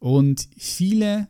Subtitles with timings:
[0.00, 1.28] Und viele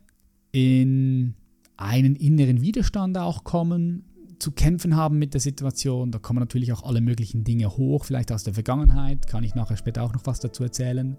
[0.51, 1.35] in
[1.77, 4.05] einen inneren Widerstand auch kommen,
[4.39, 6.11] zu kämpfen haben mit der Situation.
[6.11, 9.77] Da kommen natürlich auch alle möglichen Dinge hoch, vielleicht aus der Vergangenheit, kann ich nachher
[9.77, 11.17] später auch noch was dazu erzählen.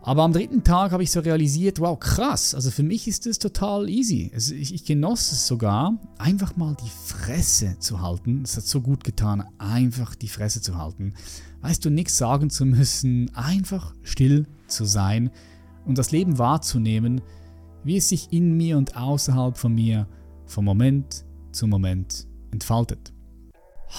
[0.00, 3.38] Aber am dritten Tag habe ich so realisiert, wow, krass, also für mich ist das
[3.38, 4.30] total easy.
[4.34, 8.42] Also ich, ich genoss es sogar, einfach mal die Fresse zu halten.
[8.44, 11.14] Es hat so gut getan, einfach die Fresse zu halten.
[11.62, 15.30] Weißt du, nichts sagen zu müssen, einfach still zu sein
[15.84, 17.20] und das Leben wahrzunehmen,
[17.82, 20.06] wie es sich in mir und außerhalb von mir
[20.46, 23.12] vom Moment zu Moment entfaltet.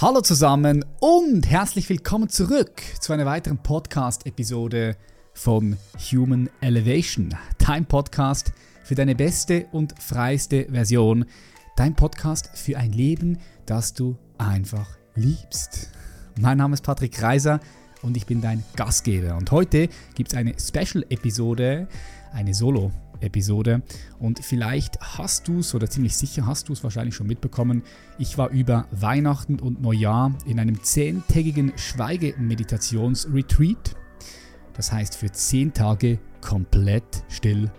[0.01, 4.97] Hallo zusammen und herzlich willkommen zurück zu einer weiteren Podcast-Episode
[5.33, 5.77] von
[6.11, 8.51] Human Elevation, dein Podcast
[8.83, 11.25] für deine beste und freiste Version,
[11.75, 15.91] dein Podcast für ein Leben, das du einfach liebst.
[16.39, 17.59] Mein Name ist Patrick Reiser
[18.05, 21.87] und ich bin dein Gastgeber und heute gibt es eine Special-Episode,
[22.31, 22.91] eine Solo-
[23.21, 23.81] Episode.
[24.19, 27.81] Und vielleicht hast du es, oder ziemlich sicher hast du es wahrscheinlich schon mitbekommen,
[28.19, 33.95] ich war über Weihnachten und Neujahr in einem zehntägigen Schweigemeditationsretreat
[34.75, 37.71] das heißt für 10 Tage komplett still.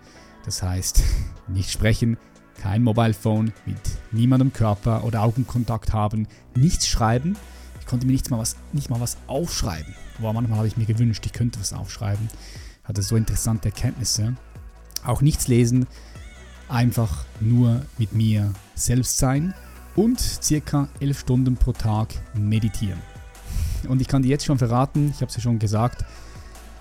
[0.45, 1.03] Das heißt
[1.48, 2.17] nicht sprechen,
[2.61, 3.78] kein Mobile Phone, mit
[4.12, 7.37] niemandem Körper- oder Augenkontakt haben, nichts schreiben.
[7.81, 9.95] Ich konnte mir nicht mal was, nicht mal was aufschreiben.
[10.19, 12.28] Aber manchmal habe ich mir gewünscht, ich könnte was aufschreiben.
[12.83, 14.36] Ich hatte so interessante Erkenntnisse.
[15.05, 15.86] Auch nichts lesen,
[16.69, 19.55] einfach nur mit mir selbst sein
[19.94, 23.00] und circa 11 Stunden pro Tag meditieren.
[23.89, 26.05] Und ich kann dir jetzt schon verraten, ich habe es ja schon gesagt,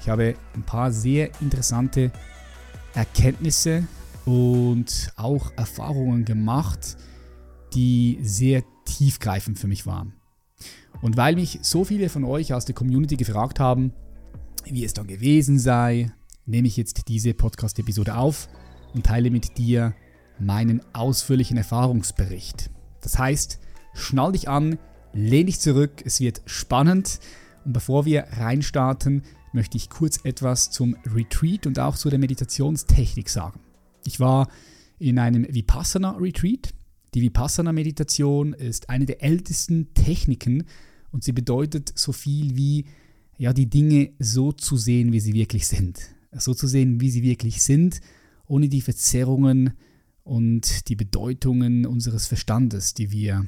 [0.01, 2.11] ich habe ein paar sehr interessante
[2.93, 3.87] Erkenntnisse
[4.25, 6.97] und auch Erfahrungen gemacht,
[7.73, 10.13] die sehr tiefgreifend für mich waren.
[11.05, 13.93] Und weil mich so viele von euch aus der Community gefragt haben,
[14.63, 16.11] wie es dann gewesen sei,
[16.47, 18.49] nehme ich jetzt diese Podcast-Episode auf
[18.95, 19.93] und teile mit dir
[20.39, 22.71] meinen ausführlichen Erfahrungsbericht.
[23.01, 23.59] Das heißt,
[23.93, 24.79] schnall dich an,
[25.13, 27.19] lehn dich zurück, es wird spannend.
[27.65, 29.21] Und bevor wir reinstarten,
[29.53, 33.59] möchte ich kurz etwas zum Retreat und auch zu der Meditationstechnik sagen.
[34.07, 34.47] Ich war
[34.97, 36.73] in einem Vipassana-Retreat.
[37.13, 40.63] Die Vipassana-Meditation ist eine der ältesten Techniken
[41.15, 42.87] und sie bedeutet so viel wie,
[43.37, 45.97] ja, die Dinge so zu sehen, wie sie wirklich sind.
[46.33, 48.01] So zu sehen, wie sie wirklich sind,
[48.47, 49.71] ohne die Verzerrungen
[50.25, 53.47] und die Bedeutungen unseres Verstandes, die wir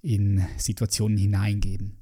[0.00, 1.98] in Situationen hineingeben.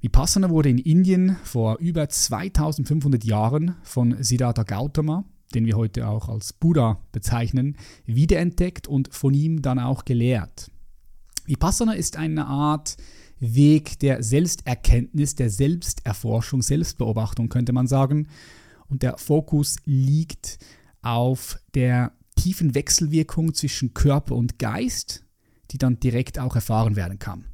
[0.00, 6.28] Vipassana wurde in Indien vor über 2500 Jahren von Siddhartha Gautama, den wir heute auch
[6.28, 7.76] als Buddha bezeichnen,
[8.06, 10.72] wiederentdeckt und von ihm dann auch gelehrt.
[11.46, 12.96] Vipassana ist eine Art
[13.38, 18.28] Weg der Selbsterkenntnis, der Selbsterforschung, Selbstbeobachtung könnte man sagen.
[18.88, 20.58] Und der Fokus liegt
[21.02, 25.24] auf der tiefen Wechselwirkung zwischen Körper und Geist,
[25.70, 27.46] die dann direkt auch erfahren werden kann.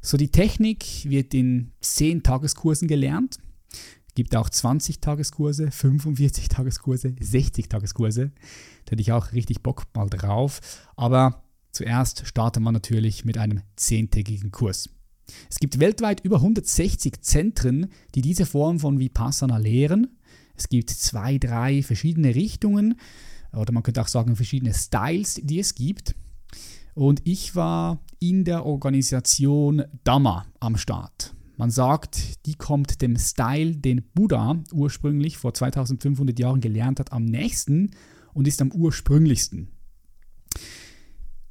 [0.00, 3.38] So, die Technik wird in 10 Tageskursen gelernt.
[4.14, 8.32] Gibt auch 20 Tageskurse, 45 Tageskurse, 60 Tageskurse.
[8.84, 10.60] Da hätte ich auch richtig Bock mal drauf.
[10.96, 14.90] Aber zuerst startet man natürlich mit einem 10-tägigen Kurs.
[15.50, 20.18] Es gibt weltweit über 160 Zentren, die diese Form von Vipassana lehren.
[20.56, 22.96] Es gibt zwei, drei verschiedene Richtungen
[23.52, 26.14] oder man könnte auch sagen verschiedene Styles, die es gibt.
[26.94, 31.34] Und ich war in der Organisation Dhamma am Start.
[31.56, 37.24] Man sagt, die kommt dem Style, den Buddha ursprünglich vor 2500 Jahren gelernt hat, am
[37.24, 37.92] nächsten
[38.34, 39.68] und ist am ursprünglichsten.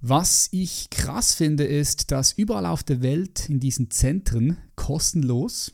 [0.04, 5.74] Was ich krass finde, ist, dass überall auf der Welt in diesen Zentren kostenlos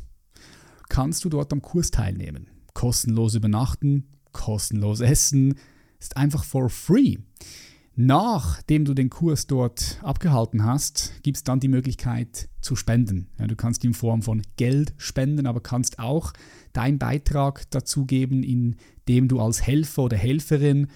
[0.90, 2.48] kannst du dort am Kurs teilnehmen.
[2.74, 5.56] Kostenlos übernachten, kostenlos essen,
[5.98, 7.20] ist einfach for free.
[7.96, 13.30] Nachdem du den Kurs dort abgehalten hast, gibt es dann die Möglichkeit zu spenden.
[13.40, 16.34] Ja, du kannst in Form von Geld spenden, aber kannst auch
[16.74, 20.88] deinen Beitrag dazu geben, indem du als Helfer oder Helferin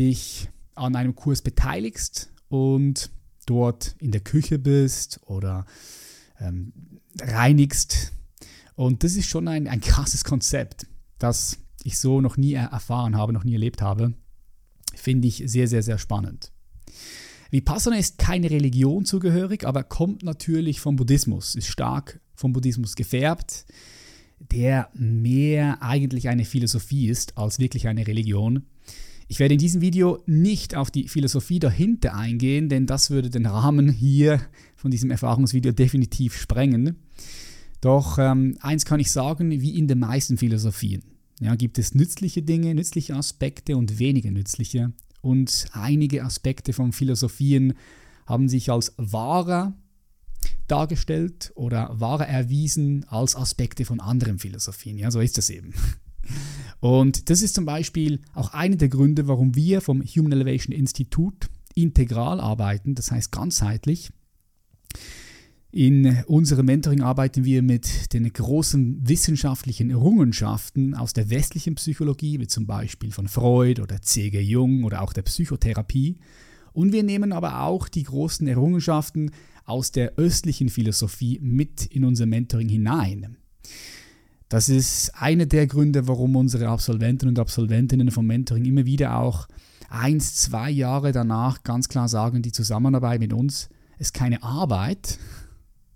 [0.00, 3.10] dich an einem Kurs beteiligst und
[3.46, 5.66] dort in der Küche bist oder
[6.40, 6.72] ähm,
[7.20, 8.12] reinigst.
[8.74, 10.86] Und das ist schon ein, ein krasses Konzept,
[11.18, 14.14] das ich so noch nie erfahren habe, noch nie erlebt habe.
[14.94, 16.52] Finde ich sehr, sehr, sehr spannend.
[17.50, 23.66] Vipassana ist keine Religion zugehörig, aber kommt natürlich vom Buddhismus, ist stark vom Buddhismus gefärbt,
[24.38, 28.66] der mehr eigentlich eine Philosophie ist als wirklich eine Religion.
[29.28, 33.46] Ich werde in diesem Video nicht auf die Philosophie dahinter eingehen, denn das würde den
[33.46, 34.40] Rahmen hier
[34.76, 36.96] von diesem Erfahrungsvideo definitiv sprengen.
[37.80, 41.02] Doch ähm, eins kann ich sagen, wie in den meisten Philosophien.
[41.40, 44.92] ja, gibt es nützliche Dinge, nützliche Aspekte und weniger nützliche.
[45.22, 47.74] Und einige Aspekte von Philosophien
[48.26, 49.76] haben sich als wahrer
[50.68, 54.98] dargestellt oder wahrer erwiesen als Aspekte von anderen Philosophien.
[54.98, 55.74] Ja, so ist das eben.
[56.80, 61.48] Und das ist zum Beispiel auch einer der Gründe, warum wir vom Human Elevation Institut
[61.74, 64.10] integral arbeiten, das heißt ganzheitlich.
[65.72, 72.46] In unserem Mentoring arbeiten wir mit den großen wissenschaftlichen Errungenschaften aus der westlichen Psychologie, wie
[72.46, 74.40] zum Beispiel von Freud oder C.G.
[74.40, 76.16] Jung oder auch der Psychotherapie.
[76.72, 79.32] Und wir nehmen aber auch die großen Errungenschaften
[79.66, 83.36] aus der östlichen Philosophie mit in unser Mentoring hinein.
[84.48, 89.48] Das ist einer der Gründe, warum unsere Absolventen und Absolventinnen vom Mentoring immer wieder auch
[89.88, 95.18] eins, zwei Jahre danach ganz klar sagen, die Zusammenarbeit mit uns ist keine Arbeit,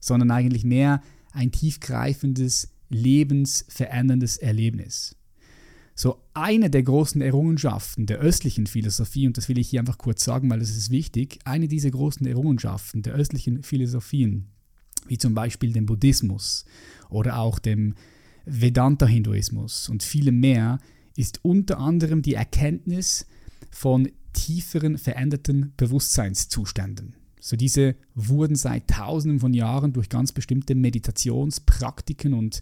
[0.01, 1.03] sondern eigentlich mehr
[1.33, 5.17] ein tiefgreifendes, lebensveränderndes Erlebnis.
[5.95, 10.25] So eine der großen Errungenschaften der östlichen Philosophie, und das will ich hier einfach kurz
[10.25, 14.47] sagen, weil es ist wichtig, eine dieser großen Errungenschaften der östlichen Philosophien,
[15.07, 16.65] wie zum Beispiel dem Buddhismus
[17.11, 17.95] oder auch dem
[18.45, 20.79] Vedanta-Hinduismus und viele mehr,
[21.17, 23.27] ist unter anderem die Erkenntnis
[23.71, 27.17] von tieferen veränderten Bewusstseinszuständen.
[27.41, 32.61] So diese wurden seit tausenden von Jahren durch ganz bestimmte Meditationspraktiken und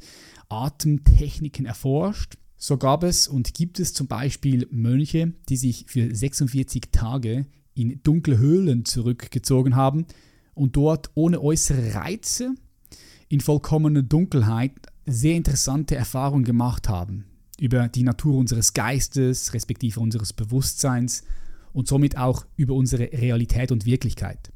[0.49, 2.37] Atemtechniken erforscht.
[2.57, 8.01] So gab es und gibt es zum Beispiel Mönche, die sich für 46 Tage in
[8.03, 10.07] dunkle Höhlen zurückgezogen haben
[10.55, 12.55] und dort ohne äußere Reize
[13.29, 14.73] in vollkommener Dunkelheit
[15.09, 17.25] sehr interessante Erfahrungen gemacht haben
[17.59, 21.25] über die Natur unseres Geistes, respektive unseres Bewusstseins
[21.73, 24.53] und somit auch über unsere Realität und Wirklichkeit.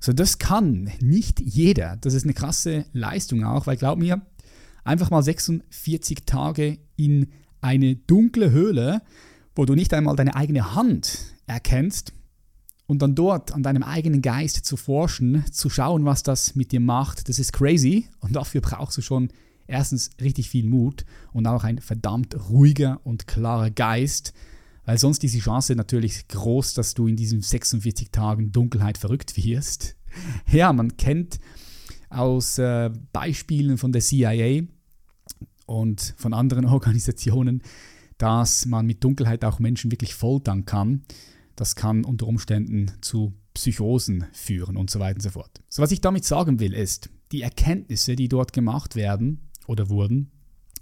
[0.00, 1.96] So, das kann nicht jeder.
[2.00, 4.22] Das ist eine krasse Leistung auch, weil glaub mir,
[4.84, 7.28] einfach mal 46 Tage in
[7.60, 9.02] eine dunkle Höhle,
[9.54, 12.12] wo du nicht einmal deine eigene Hand erkennst
[12.86, 16.80] und dann dort an deinem eigenen Geist zu forschen, zu schauen, was das mit dir
[16.80, 19.30] macht, das ist crazy und dafür brauchst du schon
[19.66, 24.32] erstens richtig viel Mut und auch ein verdammt ruhiger und klarer Geist,
[24.84, 29.36] weil sonst ist die Chance natürlich groß, dass du in diesen 46 Tagen Dunkelheit verrückt
[29.36, 29.96] wirst.
[30.50, 31.40] Ja, man kennt
[32.08, 34.62] aus äh, Beispielen von der CIA
[35.66, 37.62] und von anderen Organisationen,
[38.16, 41.04] dass man mit Dunkelheit auch Menschen wirklich foltern kann.
[41.54, 45.62] Das kann unter Umständen zu Psychosen führen und so weiter und so fort.
[45.68, 50.30] So, was ich damit sagen will, ist, die Erkenntnisse, die dort gemacht werden, oder wurden,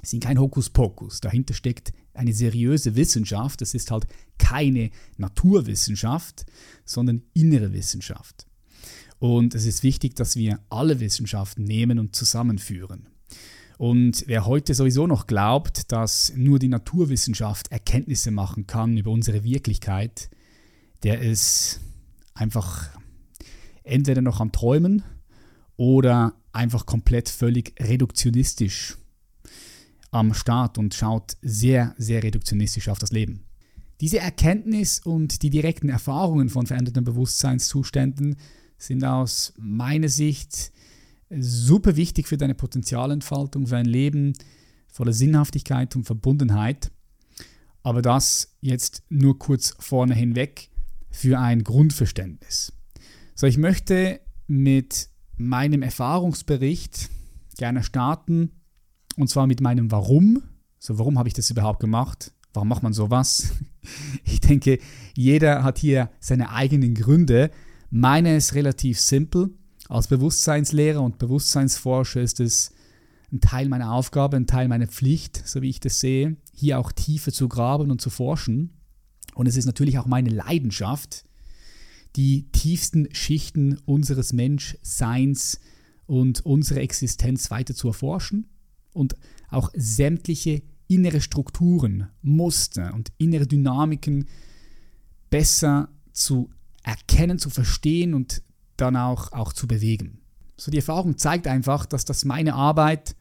[0.03, 1.21] sind kein Hokuspokus.
[1.21, 3.61] Dahinter steckt eine seriöse Wissenschaft.
[3.61, 4.07] Das ist halt
[4.39, 6.45] keine Naturwissenschaft,
[6.85, 8.47] sondern innere Wissenschaft.
[9.19, 13.09] Und es ist wichtig, dass wir alle Wissenschaften nehmen und zusammenführen.
[13.79, 19.43] Und wer heute sowieso noch glaubt, dass nur die Naturwissenschaft Erkenntnisse machen kann über unsere
[19.43, 20.31] Wirklichkeit,
[21.03, 21.81] der ist
[22.35, 22.91] einfach
[23.83, 25.03] entweder noch am Träumen
[25.77, 28.97] oder einfach komplett völlig reduktionistisch
[30.11, 33.45] am Start und schaut sehr, sehr reduktionistisch auf das Leben.
[34.01, 38.37] Diese Erkenntnis und die direkten Erfahrungen von veränderten Bewusstseinszuständen
[38.79, 40.73] sind aus meiner Sicht
[41.31, 44.35] super wichtig für deine Potenzialentfaltung, für ein Leben
[44.89, 46.91] voller Sinnhaftigkeit und Verbundenheit.
[47.83, 50.71] Aber das jetzt nur kurz vorne hinweg
[51.11, 52.73] für ein Grundverständnis.
[53.35, 57.11] So, ich möchte mit meinem Erfahrungsbericht
[57.57, 58.53] gerne starten.
[59.17, 60.43] Und zwar mit meinem Warum.
[60.79, 62.33] So, warum habe ich das überhaupt gemacht?
[62.53, 63.53] Warum macht man sowas?
[64.25, 64.79] Ich denke,
[65.15, 67.51] jeder hat hier seine eigenen Gründe.
[67.91, 69.51] Meine ist relativ simpel.
[69.91, 72.73] Als Bewusstseinslehrer und Bewusstseinsforscher ist es
[73.31, 76.93] ein Teil meiner Aufgabe, ein Teil meiner Pflicht, so wie ich das sehe, hier auch
[76.93, 78.73] tiefer zu graben und zu forschen.
[79.35, 81.27] Und es ist natürlich auch meine Leidenschaft,
[82.17, 85.61] die tiefsten Schichten unseres Menschseins
[86.07, 88.49] und unsere Existenz weiter zu erforschen
[88.93, 89.15] und
[89.49, 94.29] auch sämtliche innere Strukturen, Muster und innere Dynamiken
[95.31, 96.51] besser zu
[96.83, 98.43] erkennen, zu verstehen und
[98.77, 100.19] dann auch, auch zu bewegen.
[100.57, 103.17] So die Erfahrung zeigt einfach, dass das meine Arbeit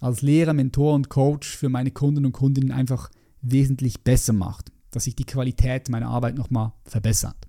[0.00, 5.04] als Lehrer, Mentor und Coach für meine Kunden und Kundinnen einfach wesentlich besser macht, dass
[5.04, 7.45] sich die Qualität meiner Arbeit nochmal verbessert.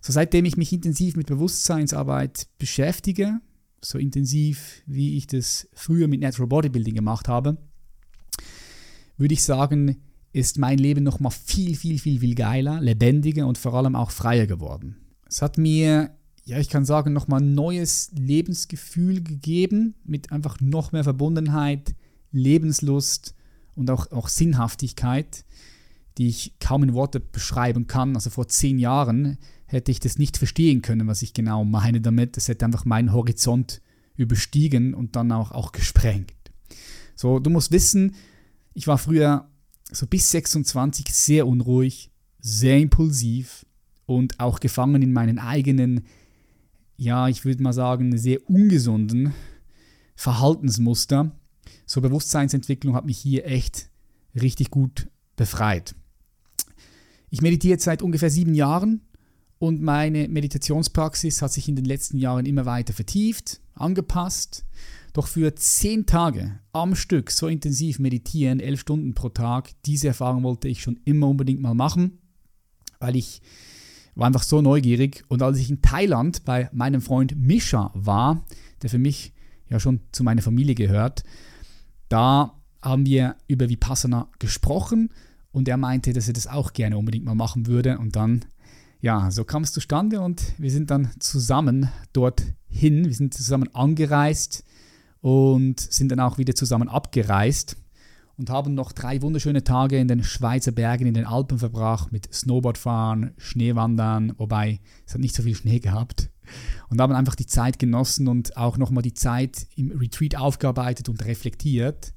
[0.00, 3.40] So seitdem ich mich intensiv mit Bewusstseinsarbeit beschäftige,
[3.80, 7.58] so intensiv wie ich das früher mit Natural Bodybuilding gemacht habe,
[9.16, 9.96] würde ich sagen,
[10.32, 14.46] ist mein Leben nochmal viel, viel, viel, viel geiler, lebendiger und vor allem auch freier
[14.46, 14.96] geworden.
[15.28, 16.10] Es hat mir,
[16.44, 21.94] ja, ich kann sagen, nochmal ein neues Lebensgefühl gegeben, mit einfach noch mehr Verbundenheit,
[22.30, 23.34] Lebenslust
[23.74, 25.44] und auch, auch Sinnhaftigkeit,
[26.18, 28.14] die ich kaum in Worte beschreiben kann.
[28.14, 29.38] Also vor zehn Jahren
[29.68, 32.36] hätte ich das nicht verstehen können, was ich genau meine damit.
[32.36, 33.80] Es hätte einfach meinen Horizont
[34.16, 36.32] überstiegen und dann auch, auch gesprengt.
[37.14, 38.14] So, du musst wissen,
[38.74, 39.48] ich war früher
[39.90, 42.10] so bis 26 sehr unruhig,
[42.40, 43.66] sehr impulsiv
[44.06, 46.06] und auch gefangen in meinen eigenen,
[46.96, 49.34] ja, ich würde mal sagen, sehr ungesunden
[50.16, 51.32] Verhaltensmuster.
[51.86, 53.90] So Bewusstseinsentwicklung hat mich hier echt
[54.34, 55.94] richtig gut befreit.
[57.30, 59.02] Ich meditiere seit ungefähr sieben Jahren
[59.58, 64.64] und meine Meditationspraxis hat sich in den letzten Jahren immer weiter vertieft, angepasst.
[65.12, 70.44] Doch für zehn Tage am Stück so intensiv meditieren, elf Stunden pro Tag, diese Erfahrung
[70.44, 72.18] wollte ich schon immer unbedingt mal machen,
[73.00, 73.40] weil ich
[74.14, 75.24] war einfach so neugierig.
[75.28, 78.44] Und als ich in Thailand bei meinem Freund Misha war,
[78.82, 79.32] der für mich
[79.68, 81.22] ja schon zu meiner Familie gehört,
[82.08, 85.10] da haben wir über Vipassana gesprochen
[85.52, 87.98] und er meinte, dass er das auch gerne unbedingt mal machen würde.
[87.98, 88.44] Und dann,
[89.00, 94.64] ja, so kam es zustande und wir sind dann zusammen dorthin, wir sind zusammen angereist
[95.20, 97.76] und sind dann auch wieder zusammen abgereist
[98.38, 102.32] und haben noch drei wunderschöne Tage in den Schweizer Bergen, in den Alpen verbracht mit
[102.32, 106.30] Snowboardfahren, Schneewandern, wobei es hat nicht so viel Schnee gehabt.
[106.88, 111.24] Und haben einfach die Zeit genossen und auch nochmal die Zeit im Retreat aufgearbeitet und
[111.26, 112.14] reflektiert.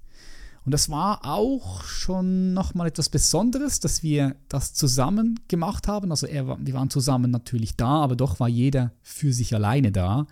[0.63, 6.11] Und das war auch schon nochmal etwas Besonderes, dass wir das zusammen gemacht haben.
[6.11, 10.27] Also er, wir waren zusammen natürlich da, aber doch war jeder für sich alleine da,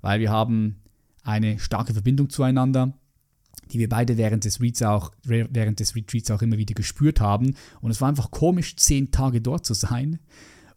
[0.00, 0.80] weil wir haben
[1.22, 2.92] eine starke Verbindung zueinander,
[3.70, 7.54] die wir beide während des, Retreats auch, während des Retreats auch immer wieder gespürt haben.
[7.80, 10.18] Und es war einfach komisch, zehn Tage dort zu sein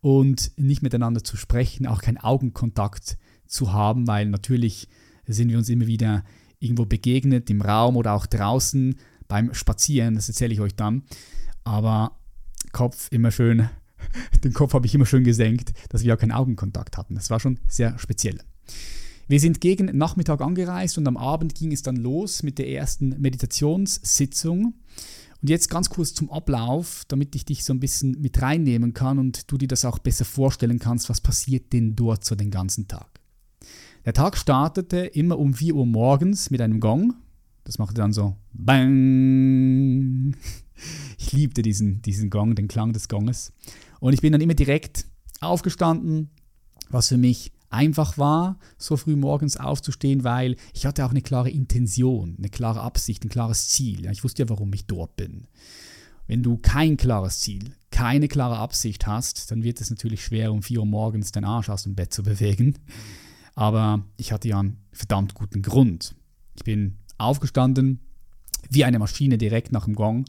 [0.01, 3.17] und nicht miteinander zu sprechen, auch keinen Augenkontakt
[3.47, 4.87] zu haben, weil natürlich
[5.25, 6.23] sind wir uns immer wieder
[6.61, 8.95] irgendwo begegnet, im Raum oder auch draußen
[9.27, 11.03] beim Spazieren, das erzähle ich euch dann.
[11.63, 12.17] Aber
[12.71, 13.69] Kopf immer schön,
[14.43, 17.15] den Kopf habe ich immer schön gesenkt, dass wir auch keinen Augenkontakt hatten.
[17.15, 18.39] Das war schon sehr speziell.
[19.27, 23.19] Wir sind gegen Nachmittag angereist und am Abend ging es dann los mit der ersten
[23.21, 24.73] Meditationssitzung.
[25.41, 29.17] Und jetzt ganz kurz zum Ablauf, damit ich dich so ein bisschen mit reinnehmen kann
[29.17, 32.87] und du dir das auch besser vorstellen kannst, was passiert denn dort so den ganzen
[32.87, 33.10] Tag.
[34.03, 37.13] Der Tag startete immer um 4 Uhr morgens mit einem Gong.
[37.63, 40.35] Das machte dann so Bang.
[41.19, 43.53] Ich liebte diesen, diesen Gong, den Klang des Gonges.
[43.99, 45.05] Und ich bin dann immer direkt
[45.39, 46.31] aufgestanden,
[46.89, 51.51] was für mich einfach war, so früh morgens aufzustehen, weil ich hatte auch eine klare
[51.51, 54.09] Intention, eine klare Absicht, ein klares Ziel.
[54.11, 55.47] Ich wusste ja, warum ich dort bin.
[56.25, 60.63] Wenn du kein klares Ziel, keine klare Absicht hast, dann wird es natürlich schwer, um
[60.63, 62.79] 4 Uhr morgens den Arsch aus dem Bett zu bewegen.
[63.55, 66.15] Aber ich hatte ja einen verdammt guten Grund.
[66.55, 67.99] Ich bin aufgestanden,
[68.69, 70.25] wie eine Maschine direkt nach dem Gong.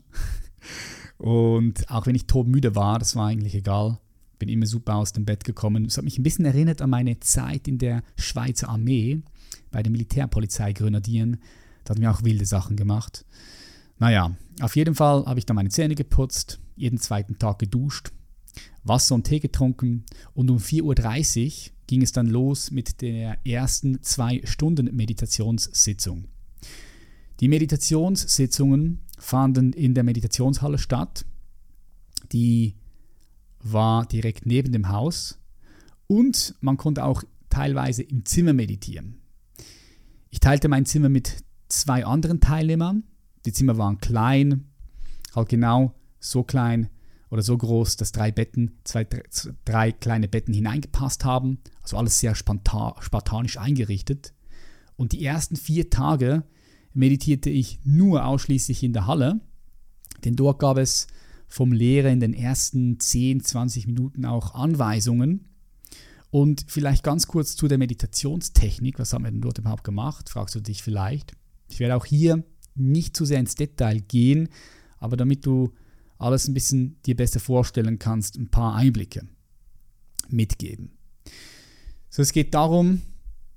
[1.19, 3.99] Und auch wenn ich todmüde war, das war eigentlich egal
[4.43, 5.85] bin immer super aus dem Bett gekommen.
[5.85, 9.23] Es hat mich ein bisschen erinnert an meine Zeit in der Schweizer Armee,
[9.71, 11.37] bei den Militärpolizeigrenadieren.
[11.85, 13.25] Da hatten wir auch wilde Sachen gemacht.
[14.01, 18.11] Naja, auf jeden Fall habe ich dann meine Zähne geputzt, jeden zweiten Tag geduscht,
[18.83, 24.03] Wasser und Tee getrunken und um 4.30 Uhr ging es dann los mit der ersten
[24.03, 26.25] zwei Stunden Meditationssitzung.
[27.39, 31.27] Die Meditationssitzungen fanden in der Meditationshalle statt.
[32.33, 32.77] Die
[33.61, 35.39] war direkt neben dem Haus
[36.07, 39.21] und man konnte auch teilweise im Zimmer meditieren.
[40.31, 43.05] Ich teilte mein Zimmer mit zwei anderen Teilnehmern.
[43.45, 44.65] Die Zimmer waren klein,
[45.35, 46.89] halt genau so klein
[47.29, 49.07] oder so groß, dass drei Betten, zwei,
[49.67, 51.59] drei kleine Betten hineingepasst haben.
[51.83, 54.33] Also alles sehr spartanisch eingerichtet.
[54.97, 56.45] Und die ersten vier Tage
[56.95, 59.41] meditierte ich nur ausschließlich in der Halle,
[60.25, 61.07] denn dort gab es
[61.49, 65.49] vom Lehrer in den ersten 10, 20 Minuten auch Anweisungen.
[66.31, 68.99] Und vielleicht ganz kurz zu der Meditationstechnik.
[68.99, 70.31] Was haben wir denn dort überhaupt gemacht?
[70.31, 71.33] Fragst du dich vielleicht.
[71.69, 72.43] Ich werde auch hier
[72.75, 74.49] nicht zu sehr ins Detail gehen,
[74.99, 75.75] aber damit du
[76.19, 79.29] alles ein bisschen dir besser vorstellen kannst, ein paar Einblicke
[80.31, 80.93] mitgeben.
[82.15, 83.01] So, es geht darum,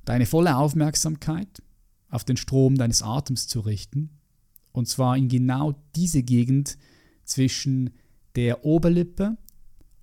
[0.06, 1.62] deine volle Aufmerksamkeit
[2.10, 4.12] auf den Strom deines Atems zu richten.
[4.72, 6.78] Und zwar in genau diese Gegend,
[7.26, 7.90] zwischen
[8.36, 9.36] der Oberlippe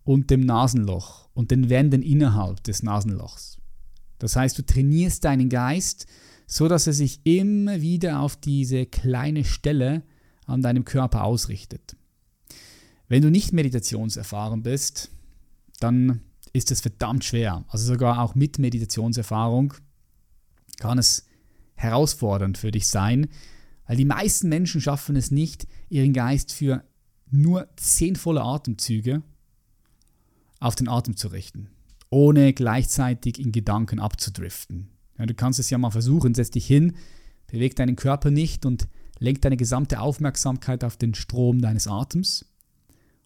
[0.05, 3.57] und dem Nasenloch und den Wänden innerhalb des Nasenlochs.
[4.19, 6.07] Das heißt, du trainierst deinen Geist,
[6.47, 10.03] so dass er sich immer wieder auf diese kleine Stelle
[10.45, 11.97] an deinem Körper ausrichtet.
[13.09, 15.11] Wenn du nicht meditationserfahren bist,
[15.81, 16.21] dann
[16.53, 17.65] ist es verdammt schwer.
[17.69, 19.75] Also sogar auch mit Meditationserfahrung
[20.79, 21.27] kann es
[21.75, 23.29] herausfordernd für dich sein,
[23.87, 26.85] Weil die meisten Menschen schaffen es nicht, ihren Geist für
[27.31, 29.23] nur zehn volle Atemzüge
[30.61, 31.69] auf den Atem zu richten,
[32.09, 34.89] ohne gleichzeitig in Gedanken abzudriften.
[35.19, 36.95] Ja, du kannst es ja mal versuchen, setz dich hin,
[37.49, 42.47] beweg deinen Körper nicht und lenk deine gesamte Aufmerksamkeit auf den Strom deines Atems.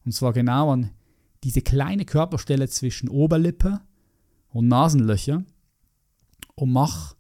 [0.05, 0.91] Und zwar genau an
[1.45, 3.81] diese kleine Körperstelle zwischen Oberlippe
[4.49, 5.45] und Nasenlöcher
[6.55, 7.17] und mach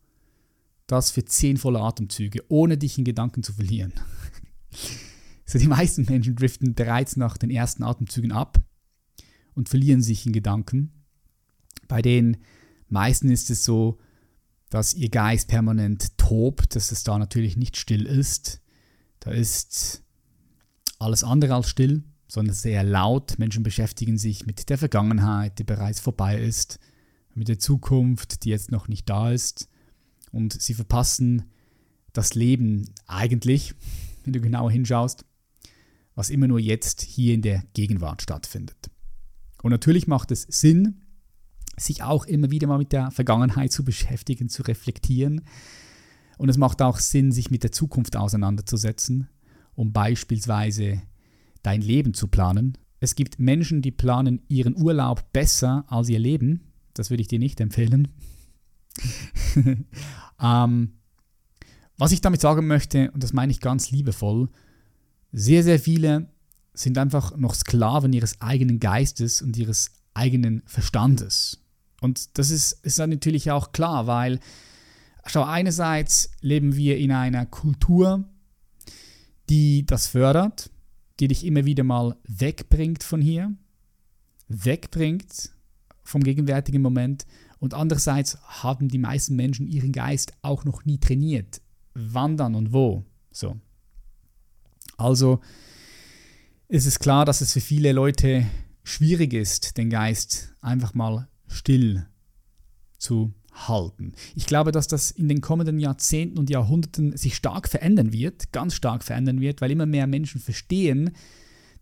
[0.87, 3.93] das für zehn volle Atemzüge, ohne dich in Gedanken zu verlieren.
[5.45, 8.61] so die meisten Menschen driften bereits nach den ersten Atemzügen ab
[9.55, 10.93] und verlieren sich in Gedanken.
[11.89, 12.39] Bei den
[12.89, 13.99] meisten ist es so,
[14.71, 18.61] dass ihr Geist permanent tobt, dass es da natürlich nicht still ist.
[19.21, 20.03] Da ist
[20.99, 23.39] alles andere als still, sondern sehr laut.
[23.39, 26.79] Menschen beschäftigen sich mit der Vergangenheit, die bereits vorbei ist,
[27.35, 29.69] mit der Zukunft, die jetzt noch nicht da ist.
[30.33, 31.45] Und sie verpassen
[32.13, 33.75] das Leben eigentlich,
[34.25, 35.25] wenn du genauer hinschaust,
[36.15, 38.91] was immer nur jetzt hier in der Gegenwart stattfindet.
[39.63, 41.03] Und natürlich macht es Sinn,
[41.77, 45.43] sich auch immer wieder mal mit der Vergangenheit zu beschäftigen, zu reflektieren.
[46.39, 49.29] Und es macht auch Sinn, sich mit der Zukunft auseinanderzusetzen,
[49.75, 51.03] um beispielsweise
[51.67, 52.79] dein Leben zu planen.
[53.01, 56.73] Es gibt Menschen, die planen ihren Urlaub besser als ihr Leben.
[56.95, 58.09] Das würde ich dir nicht empfehlen.
[60.41, 60.93] ähm,
[61.99, 64.49] was ich damit sagen möchte, und das meine ich ganz liebevoll,
[65.33, 66.29] sehr, sehr viele
[66.73, 71.65] sind einfach noch Sklaven ihres eigenen Geistes und ihres eigenen Verstandes.
[72.01, 74.39] Und das ist, ist dann natürlich auch klar, weil,
[75.27, 78.25] schau, einerseits leben wir in einer Kultur,
[79.49, 80.71] die das fördert,
[81.21, 83.55] die dich immer wieder mal wegbringt von hier,
[84.49, 85.51] wegbringt
[86.05, 87.27] vom gegenwärtigen Moment.
[87.59, 91.63] Und andererseits haben die meisten Menschen ihren Geist auch noch nie trainiert.
[91.95, 93.05] Wandern und wo.
[93.31, 93.59] So.
[94.99, 95.41] Also
[96.69, 98.47] ist es klar, dass es für viele Leute
[98.83, 102.07] schwierig ist, den Geist einfach mal still
[102.99, 104.13] zu halten.
[104.35, 108.75] Ich glaube, dass das in den kommenden Jahrzehnten und Jahrhunderten sich stark verändern wird, ganz
[108.75, 111.11] stark verändern wird, weil immer mehr Menschen verstehen,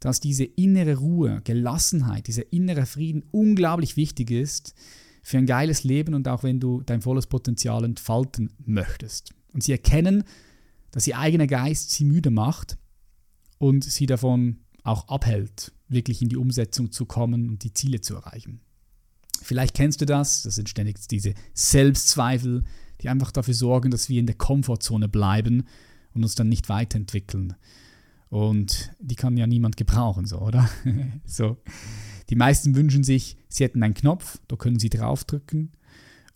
[0.01, 4.75] dass diese innere Ruhe, Gelassenheit, dieser innere Frieden unglaublich wichtig ist
[5.23, 9.35] für ein geiles Leben und auch wenn du dein volles Potenzial entfalten möchtest.
[9.53, 10.25] Und sie erkennen,
[10.91, 12.77] dass ihr eigener Geist sie müde macht
[13.59, 18.15] und sie davon auch abhält, wirklich in die Umsetzung zu kommen und die Ziele zu
[18.15, 18.61] erreichen.
[19.45, 22.65] Vielleicht kennst du das, das sind ständig diese Selbstzweifel,
[23.01, 25.65] die einfach dafür sorgen, dass wir in der Komfortzone bleiben
[26.15, 27.55] und uns dann nicht weiterentwickeln.
[28.31, 30.69] Und die kann ja niemand gebrauchen, so, oder?
[31.27, 31.59] so.
[32.31, 35.73] Die meisten wünschen sich, sie hätten einen Knopf, da können sie draufdrücken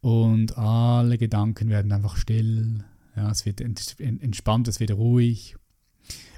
[0.01, 2.85] und alle Gedanken werden einfach still.
[3.17, 5.57] Ja, es wird entspannt, es wird ruhig.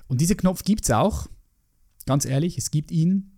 [0.07, 1.27] Und dieser Knopf gibt es auch,
[2.07, 3.30] ganz ehrlich, es gibt ihn.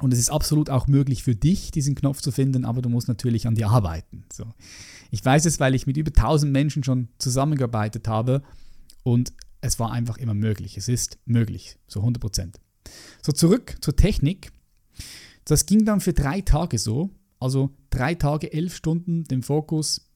[0.00, 3.08] Und es ist absolut auch möglich für dich, diesen Knopf zu finden, aber du musst
[3.08, 4.24] natürlich an dir arbeiten.
[4.30, 4.44] So.
[5.10, 8.42] Ich weiß es, weil ich mit über 1000 Menschen schon zusammengearbeitet habe
[9.02, 9.32] und
[9.62, 10.76] es war einfach immer möglich.
[10.76, 12.60] Es ist möglich, so 100 Prozent.
[13.22, 14.52] So, zurück zur Technik.
[15.44, 17.10] Das ging dann für drei Tage so.
[17.38, 20.10] Also drei Tage, elf Stunden den Fokus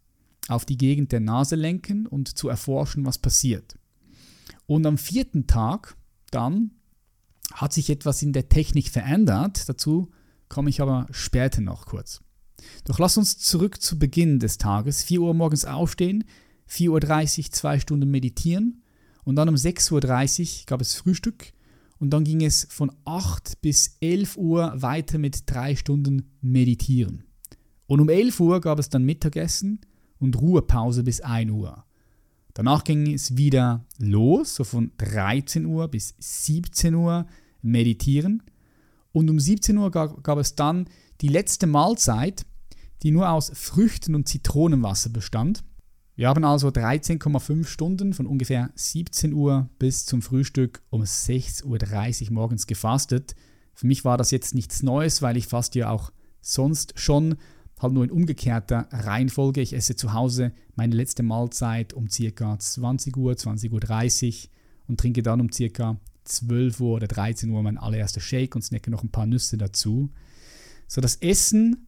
[0.49, 3.79] auf die Gegend der Nase lenken und zu erforschen, was passiert.
[4.66, 5.97] Und am vierten Tag
[6.31, 6.73] dann
[7.53, 9.69] hat sich etwas in der Technik verändert.
[9.69, 10.11] Dazu
[10.49, 12.21] komme ich aber später noch kurz.
[12.85, 15.03] Doch lass uns zurück zu Beginn des Tages.
[15.03, 16.25] 4 Uhr morgens aufstehen,
[16.69, 18.83] 4.30 Uhr zwei Stunden meditieren
[19.25, 21.53] und dann um 6.30 Uhr gab es Frühstück
[21.99, 27.25] und dann ging es von 8 bis 11 Uhr weiter mit drei Stunden meditieren.
[27.87, 29.81] Und um 11 Uhr gab es dann Mittagessen
[30.19, 31.85] und Ruhepause bis 1 Uhr.
[32.61, 37.27] Danach ging es wieder los, so von 13 Uhr bis 17 Uhr
[37.62, 38.42] meditieren.
[39.12, 40.87] Und um 17 Uhr gab, gab es dann
[41.23, 42.44] die letzte Mahlzeit,
[43.03, 45.64] die nur aus Früchten und Zitronenwasser bestand.
[46.16, 52.33] Wir haben also 13,5 Stunden von ungefähr 17 Uhr bis zum Frühstück um 6.30 Uhr
[52.35, 53.37] morgens gefastet.
[53.73, 57.37] Für mich war das jetzt nichts Neues, weil ich fast ja auch sonst schon
[57.81, 59.61] halt nur in umgekehrter Reihenfolge.
[59.61, 62.59] Ich esse zu Hause meine letzte Mahlzeit um ca.
[62.59, 64.51] 20 Uhr, 20.30 Uhr
[64.87, 65.99] und trinke dann um ca.
[66.25, 70.11] 12 Uhr oder 13 Uhr mein allererster Shake und snacke noch ein paar Nüsse dazu.
[70.87, 71.87] So, das Essen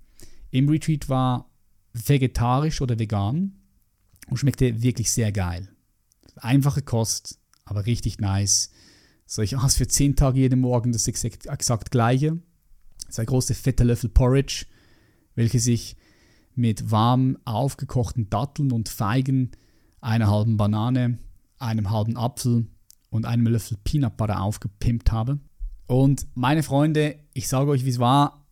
[0.50, 1.50] im Retreat war
[1.92, 3.56] vegetarisch oder vegan
[4.28, 5.68] und schmeckte wirklich sehr geil.
[6.36, 8.70] Einfache Kost, aber richtig nice.
[9.26, 12.38] So, ich aß für 10 Tage jeden Morgen das exakt, exakt gleiche.
[13.08, 14.66] Zwei große fette Löffel Porridge
[15.34, 15.96] welche sich
[16.54, 19.50] mit warm aufgekochten Datteln und Feigen,
[20.00, 21.18] einer halben Banane,
[21.58, 22.66] einem halben Apfel
[23.10, 25.38] und einem Löffel Peanut Butter aufgepimpt habe.
[25.86, 28.46] Und meine Freunde, ich sage euch, wie es war,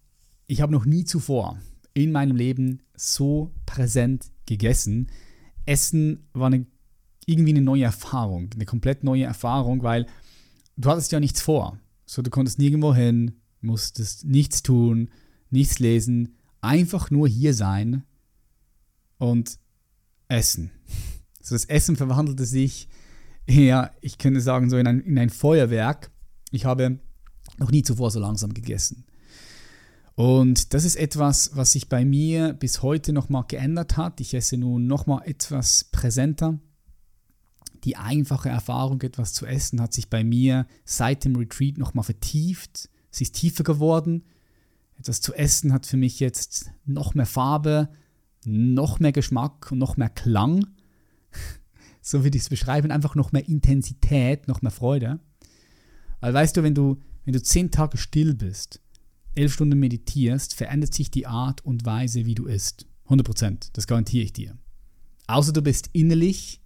[0.47, 1.59] ich habe noch nie zuvor
[1.95, 5.09] in meinem Leben so präsent gegessen.
[5.67, 6.67] Essen war eine,
[7.27, 10.07] irgendwie eine neue Erfahrung, eine komplett neue Erfahrung, weil
[10.77, 11.79] du hattest ja nichts vor.
[12.07, 15.11] So, du konntest nirgendwo hin, musstest nichts tun,
[15.51, 18.05] nichts lesen, einfach nur hier sein
[19.19, 19.59] und
[20.29, 20.71] essen.
[21.43, 22.87] So, das Essen verwandelte sich,
[23.49, 26.11] ja, ich könnte sagen, so in ein, in ein Feuerwerk.
[26.51, 27.01] Ich habe
[27.59, 29.07] noch nie zuvor so langsam gegessen.
[30.15, 34.21] Und das ist etwas, was sich bei mir bis heute nochmal geändert hat.
[34.21, 36.61] Ich esse nun nochmal etwas präsenter.
[37.85, 42.91] Die einfache Erfahrung, etwas zu essen, hat sich bei mir seit dem Retreat nochmal vertieft.
[43.11, 44.25] Sie ist tiefer geworden.
[45.01, 47.89] Etwas zu essen hat für mich jetzt noch mehr Farbe,
[48.45, 50.67] noch mehr Geschmack und noch mehr Klang.
[52.03, 55.19] so würde ich es beschreiben, einfach noch mehr Intensität, noch mehr Freude.
[56.21, 58.83] Weil weißt du, wenn du, wenn du zehn Tage still bist,
[59.35, 62.85] elf Stunden meditierst, verändert sich die Art und Weise, wie du isst.
[63.09, 64.59] 100%, das garantiere ich dir.
[65.29, 66.61] Außer du bist innerlich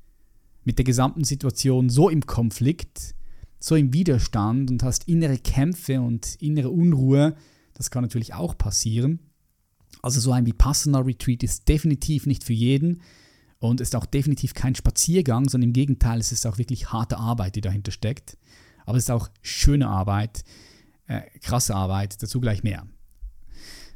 [0.65, 3.15] mit der gesamten Situation so im Konflikt,
[3.61, 7.37] so im Widerstand und hast innere Kämpfe und innere Unruhe,
[7.75, 9.21] das kann natürlich auch passieren.
[10.03, 13.03] Also so ein Vipassana Retreat ist definitiv nicht für jeden
[13.59, 17.57] und ist auch definitiv kein Spaziergang, sondern im Gegenteil, es ist auch wirklich harte Arbeit,
[17.57, 18.37] die dahinter steckt.
[18.85, 20.45] Aber es ist auch schöne Arbeit,
[21.07, 22.87] äh, krasse Arbeit, dazu gleich mehr.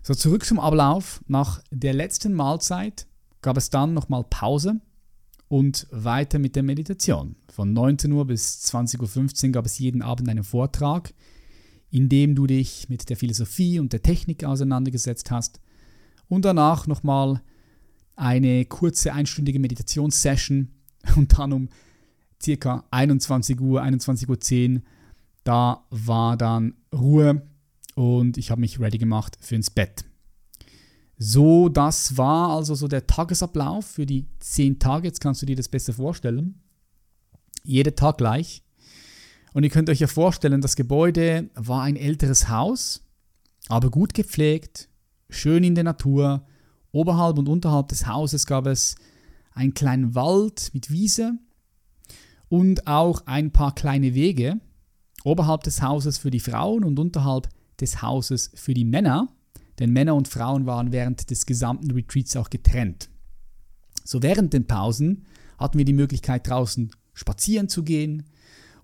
[0.03, 1.23] So, zurück zum Ablauf.
[1.27, 3.07] Nach der letzten Mahlzeit
[3.43, 4.81] gab es dann nochmal Pause
[5.49, 7.37] und weiter mit der Meditation.
[7.51, 11.13] Von 19 Uhr bis 20.15 Uhr gab es jeden Abend einen Vortrag,
[11.91, 15.61] in dem du dich mit der Philosophie und der Technik auseinandergesetzt hast.
[16.29, 17.43] Und danach nochmal
[18.17, 20.69] eine kurze einstündige Meditationssession
[21.17, 21.69] und dann um
[22.43, 24.83] circa 21 Uhr, 21.10 Uhr
[25.49, 27.41] da war dann Ruhe
[27.95, 30.05] und ich habe mich ready gemacht für ins Bett.
[31.17, 35.09] So, das war also so der Tagesablauf für die zehn Tage.
[35.09, 36.61] Jetzt kannst du dir das besser vorstellen.
[37.65, 38.63] Jeder Tag gleich.
[39.53, 43.03] Und ihr könnt euch ja vorstellen, das Gebäude war ein älteres Haus,
[43.69, 44.89] aber gut gepflegt,
[45.31, 46.47] schön in der Natur.
[46.93, 48.97] Oberhalb und unterhalb des Hauses gab es
[49.53, 51.39] einen kleinen Wald mit Wiese
[52.49, 54.61] und auch ein paar kleine Wege,
[55.25, 57.49] Oberhalb des Hauses für die Frauen und unterhalb
[57.81, 59.29] des Hauses für die Männer,
[59.79, 63.11] denn Männer und Frauen waren während des gesamten Retreats auch getrennt.
[64.05, 65.27] So während den Pausen
[65.59, 68.25] hatten wir die Möglichkeit draußen spazieren zu gehen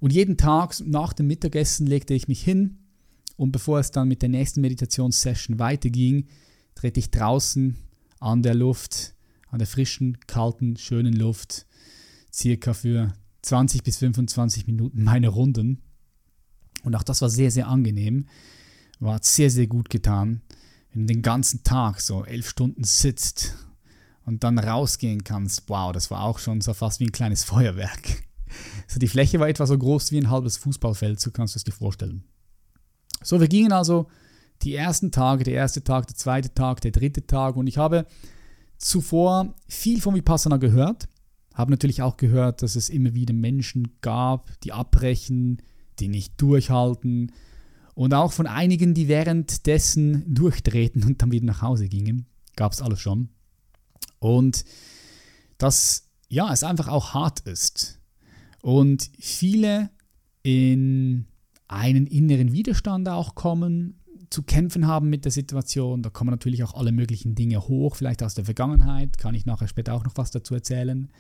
[0.05, 2.77] und jeden Tag nach dem Mittagessen legte ich mich hin
[3.39, 6.27] und bevor es dann mit der nächsten Meditationssession weiterging,
[6.75, 7.79] drehte ich draußen
[8.21, 9.15] an der Luft,
[9.49, 11.65] an der frischen, kalten, schönen Luft,
[12.31, 15.81] circa für 20 bis 25 Minuten meine Runden
[16.83, 18.27] und auch das war sehr, sehr angenehm.
[19.01, 20.43] War sehr, sehr gut getan.
[20.93, 23.57] Wenn du den ganzen Tag so elf Stunden sitzt
[24.27, 28.23] und dann rausgehen kannst, wow, das war auch schon so fast wie ein kleines Feuerwerk.
[28.87, 31.65] So, die Fläche war etwa so groß wie ein halbes Fußballfeld, so kannst du es
[31.65, 32.25] dir vorstellen.
[33.23, 34.09] So, wir gingen also
[34.63, 38.07] die ersten Tage, der erste Tag, der zweite Tag, der dritte Tag und ich habe
[38.79, 41.09] zuvor viel von Vipassana gehört,
[41.55, 45.63] habe natürlich auch gehört, dass es immer wieder Menschen gab, die abbrechen,
[46.01, 47.33] die nicht durchhalten
[47.95, 52.27] und auch von einigen, die währenddessen durchdrehten und dann wieder nach Hause gingen.
[52.57, 53.29] Gab es alles schon.
[54.19, 54.65] Und
[55.59, 58.01] dass ja, es einfach auch hart ist.
[58.65, 59.91] Und viele
[60.43, 61.27] in
[61.69, 64.01] einen inneren Widerstand auch kommen,
[64.31, 66.01] zu kämpfen haben mit der Situation.
[66.01, 69.69] Da kommen natürlich auch alle möglichen Dinge hoch, vielleicht aus der Vergangenheit, kann ich nachher
[69.69, 71.11] später auch noch was dazu erzählen.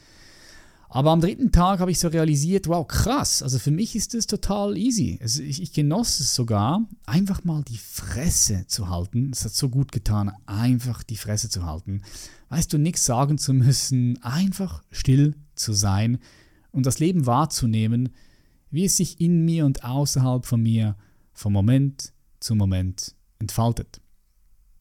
[0.88, 4.26] Aber am dritten Tag habe ich so realisiert, wow, krass, also für mich ist das
[4.26, 5.18] total easy.
[5.20, 9.32] Also ich, ich genoss es sogar, einfach mal die Fresse zu halten.
[9.34, 12.00] Es hat so gut getan, einfach die Fresse zu halten.
[12.48, 16.20] Weißt du, nichts sagen zu müssen, einfach still zu sein
[16.74, 18.10] und das Leben wahrzunehmen,
[18.70, 20.96] wie es sich in mir und außerhalb von mir
[21.32, 24.00] von Moment zu Moment entfaltet.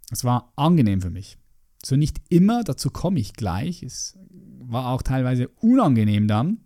[0.09, 1.37] Es war angenehm für mich.
[1.85, 3.83] So nicht immer, dazu komme ich gleich.
[3.83, 4.17] Es
[4.59, 6.59] war auch teilweise unangenehm dann.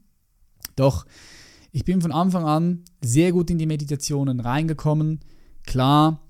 [0.75, 1.05] Doch
[1.71, 5.19] ich bin von Anfang an sehr gut in die Meditationen reingekommen.
[5.63, 6.21] Klar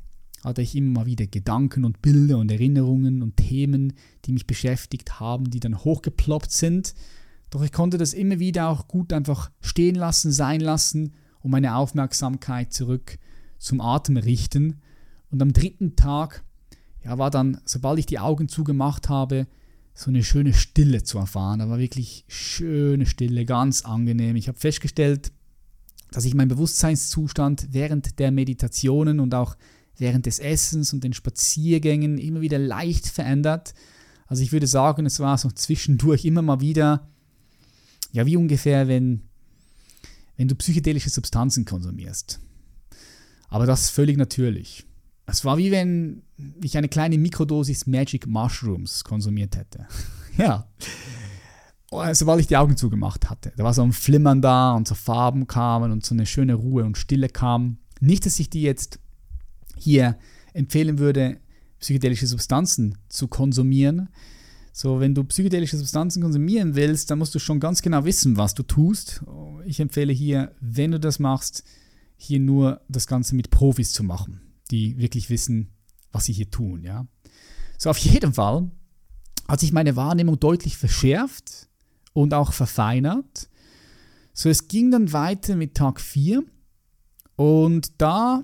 [0.44, 3.94] hatte ich immer mal wieder Gedanken und Bilder und Erinnerungen und Themen,
[4.26, 6.96] die mich beschäftigt haben, die dann hochgeploppt sind.
[7.50, 11.76] Doch ich konnte das immer wieder auch gut einfach stehen lassen, sein lassen und meine
[11.76, 13.18] Aufmerksamkeit zurück
[13.58, 14.82] zum Atem richten.
[15.30, 16.44] Und am dritten Tag
[17.04, 19.48] ja, war dann, sobald ich die Augen zugemacht habe,
[19.94, 21.60] so eine schöne Stille zu erfahren.
[21.60, 24.36] Da war wirklich schöne Stille, ganz angenehm.
[24.36, 25.32] Ich habe festgestellt,
[26.12, 29.56] dass sich mein Bewusstseinszustand während der Meditationen und auch
[29.98, 33.74] während des Essens und den Spaziergängen immer wieder leicht verändert.
[34.28, 37.10] Also ich würde sagen, es war so zwischendurch immer mal wieder,
[38.18, 39.22] ja, wie ungefähr, wenn,
[40.38, 42.40] wenn du psychedelische Substanzen konsumierst.
[43.48, 44.88] Aber das völlig natürlich.
[45.28, 46.24] Es war wie wenn
[46.64, 49.86] ich eine kleine Mikrodosis Magic Mushrooms konsumiert hätte.
[50.38, 50.68] ja.
[52.14, 53.54] Sobald ich die Augen zugemacht hatte.
[53.56, 56.86] Da war so ein Flimmern da und so Farben kamen und so eine schöne Ruhe
[56.86, 57.78] und Stille kam.
[58.02, 59.00] Nicht, dass ich die jetzt
[59.78, 60.18] hier
[60.54, 61.38] empfehlen würde,
[61.80, 64.10] psychedelische Substanzen zu konsumieren.
[64.80, 68.54] So, wenn du psychedelische Substanzen konsumieren willst, dann musst du schon ganz genau wissen, was
[68.54, 69.24] du tust.
[69.66, 71.64] Ich empfehle hier, wenn du das machst,
[72.16, 75.72] hier nur das Ganze mit Profis zu machen, die wirklich wissen,
[76.12, 76.84] was sie hier tun.
[76.84, 77.08] Ja?
[77.80, 78.70] So, auf jeden Fall
[79.48, 81.70] hat sich meine Wahrnehmung deutlich verschärft
[82.14, 83.50] und auch verfeinert.
[84.34, 86.44] So, es ging dann weiter mit Tag 4
[87.36, 88.44] und da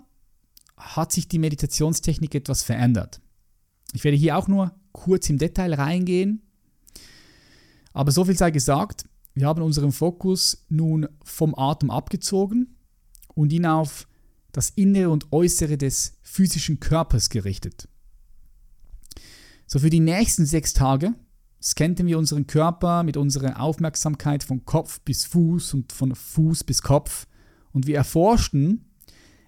[0.77, 3.21] hat sich die Meditationstechnik etwas verändert.
[3.93, 6.41] Ich werde hier auch nur kurz im Detail reingehen,
[7.93, 12.75] aber so viel sei gesagt, wir haben unseren Fokus nun vom Atem abgezogen
[13.35, 14.07] und ihn auf
[14.51, 17.87] das Innere und Äußere des physischen Körpers gerichtet.
[19.65, 21.13] So für die nächsten sechs Tage
[21.61, 26.81] scannten wir unseren Körper mit unserer Aufmerksamkeit von Kopf bis Fuß und von Fuß bis
[26.81, 27.27] Kopf
[27.71, 28.85] und wir erforschten,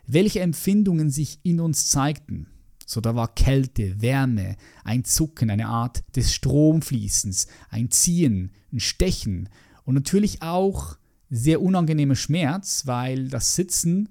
[0.07, 2.47] welche Empfindungen sich in uns zeigten.
[2.85, 9.49] So da war Kälte, Wärme, ein Zucken, eine Art des Stromfließens, ein Ziehen, ein Stechen
[9.83, 10.97] und natürlich auch
[11.29, 14.09] sehr unangenehmer Schmerz, weil das Sitzen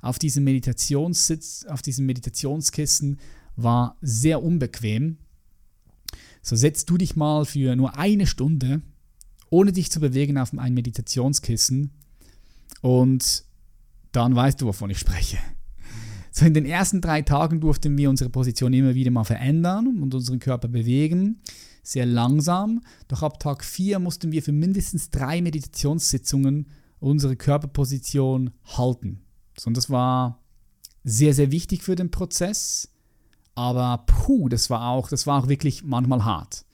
[0.00, 3.18] auf diesem Meditationssitz, auf diesem Meditationskissen
[3.56, 5.18] war sehr unbequem.
[6.42, 8.82] So setzt du dich mal für nur eine Stunde,
[9.50, 11.90] ohne dich zu bewegen, auf ein Meditationskissen
[12.80, 13.44] und
[14.12, 15.38] dann weißt du, wovon ich spreche.
[16.34, 20.14] So in den ersten drei Tagen durften wir unsere Position immer wieder mal verändern und
[20.14, 21.42] unseren Körper bewegen.
[21.82, 22.80] Sehr langsam.
[23.08, 26.68] Doch ab Tag 4 mussten wir für mindestens drei Meditationssitzungen
[27.00, 29.20] unsere Körperposition halten.
[29.58, 30.40] So, und das war
[31.04, 32.88] sehr, sehr wichtig für den Prozess.
[33.54, 36.64] Aber puh, das war auch, das war auch wirklich manchmal hart.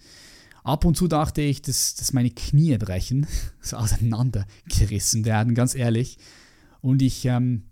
[0.62, 3.27] Ab und zu dachte ich, dass, dass meine Knie brechen,
[3.61, 6.18] so auseinandergerissen werden, ganz ehrlich.
[6.81, 7.64] Und ich, ähm,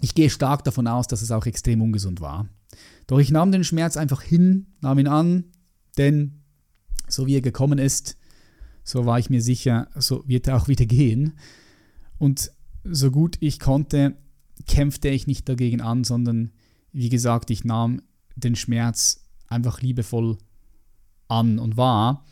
[0.00, 2.48] ich gehe stark davon aus, dass es auch extrem ungesund war.
[3.06, 5.44] Doch ich nahm den Schmerz einfach hin, nahm ihn an,
[5.98, 6.42] denn
[7.08, 8.16] so wie er gekommen ist,
[8.82, 11.34] so war ich mir sicher, so wird er auch wieder gehen.
[12.18, 12.50] Und
[12.84, 14.16] so gut ich konnte,
[14.66, 16.52] kämpfte ich nicht dagegen an, sondern
[16.92, 18.02] wie gesagt, ich nahm
[18.36, 20.38] den Schmerz einfach liebevoll
[21.28, 22.24] an und wahr.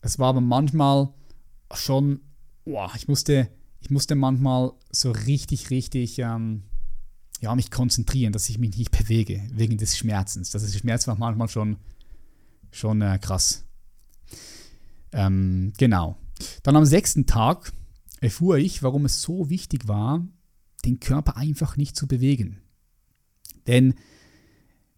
[0.00, 1.08] Es war aber manchmal
[1.72, 2.20] schon,
[2.64, 3.48] boah, ich musste
[3.84, 6.62] ich musste manchmal so richtig, richtig ähm,
[7.44, 10.50] ja, mich konzentrieren, dass ich mich nicht bewege, wegen des Schmerzens.
[10.50, 11.76] Das ist, Schmerz war manchmal schon,
[12.70, 13.64] schon äh, krass.
[15.12, 16.16] Ähm, genau.
[16.62, 17.72] Dann am sechsten Tag
[18.20, 20.26] erfuhr ich, warum es so wichtig war,
[20.86, 22.62] den Körper einfach nicht zu bewegen.
[23.66, 23.94] Denn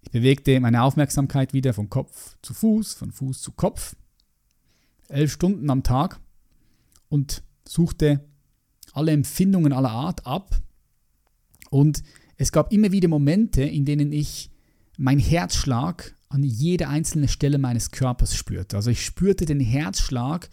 [0.03, 3.97] ich bewegte meine Aufmerksamkeit wieder von Kopf zu Fuß, von Fuß zu Kopf,
[5.09, 6.21] elf Stunden am Tag
[7.09, 8.25] und suchte
[8.93, 10.63] alle Empfindungen aller Art ab.
[11.71, 12.05] Und
[12.37, 14.51] es gab immer wieder Momente, in denen ich
[14.99, 18.77] meinen Herzschlag an jeder einzelnen Stelle meines Körpers spürte.
[18.77, 20.49] Also ich spürte den Herzschlag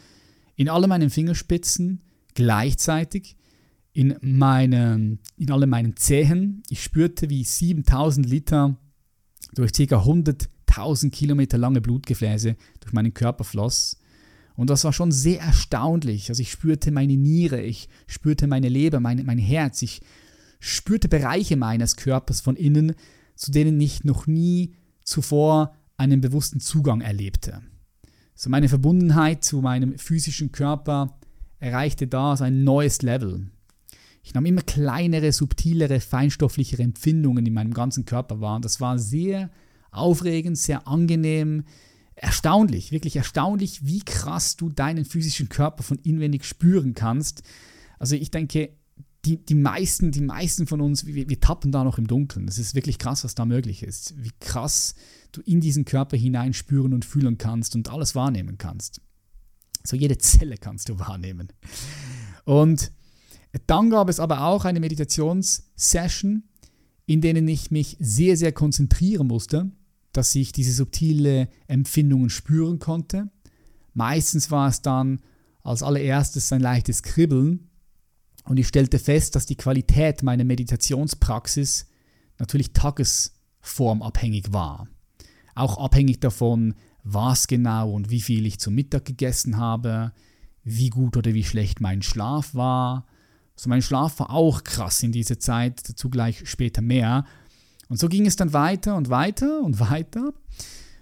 [0.55, 2.01] in alle meinen Fingerspitzen
[2.35, 3.35] gleichzeitig,
[3.91, 6.63] in, meine, in alle meinen Zehen.
[6.69, 8.77] Ich spürte, wie 7000 Liter
[9.53, 9.81] durch ca.
[9.83, 13.97] 100.000 Kilometer lange Blutgefäße durch meinen Körper floss.
[14.55, 16.29] Und das war schon sehr erstaunlich.
[16.29, 20.01] Also ich spürte meine Niere, ich spürte meine Leber, mein, mein Herz, ich
[20.63, 22.95] spürte Bereiche meines Körpers von innen,
[23.35, 27.61] zu denen ich noch nie zuvor einen bewussten Zugang erlebte.
[28.33, 31.19] So meine Verbundenheit zu meinem physischen Körper
[31.59, 33.51] erreichte da so ein neues Level.
[34.23, 38.61] Ich nahm immer kleinere, subtilere, feinstofflichere Empfindungen in meinem ganzen Körper wahr.
[38.61, 39.49] Das war sehr
[39.91, 41.65] aufregend, sehr angenehm,
[42.15, 47.43] erstaunlich, wirklich erstaunlich, wie krass du deinen physischen Körper von inwendig spüren kannst.
[47.99, 48.69] Also ich denke,
[49.25, 52.45] die, die, meisten, die meisten von uns, wir, wir tappen da noch im Dunkeln.
[52.45, 54.13] Das ist wirklich krass, was da möglich ist.
[54.17, 54.95] Wie krass
[55.31, 59.01] du in diesen Körper hinein spüren und fühlen kannst und alles wahrnehmen kannst.
[59.83, 61.47] So jede Zelle kannst du wahrnehmen.
[62.45, 62.91] Und
[63.67, 66.43] dann gab es aber auch eine Meditationssession,
[67.05, 69.71] in denen ich mich sehr, sehr konzentrieren musste
[70.13, 73.29] dass ich diese subtile Empfindungen spüren konnte.
[73.93, 75.19] Meistens war es dann
[75.63, 77.69] als allererstes ein leichtes Kribbeln
[78.45, 81.87] und ich stellte fest, dass die Qualität meiner Meditationspraxis
[82.39, 84.87] natürlich tagesformabhängig war.
[85.55, 90.11] Auch abhängig davon, was genau und wie viel ich zum Mittag gegessen habe,
[90.63, 93.05] wie gut oder wie schlecht mein Schlaf war.
[93.55, 97.25] Also mein Schlaf war auch krass in dieser Zeit, dazu gleich später mehr.
[97.89, 100.33] Und so ging es dann weiter und weiter und weiter.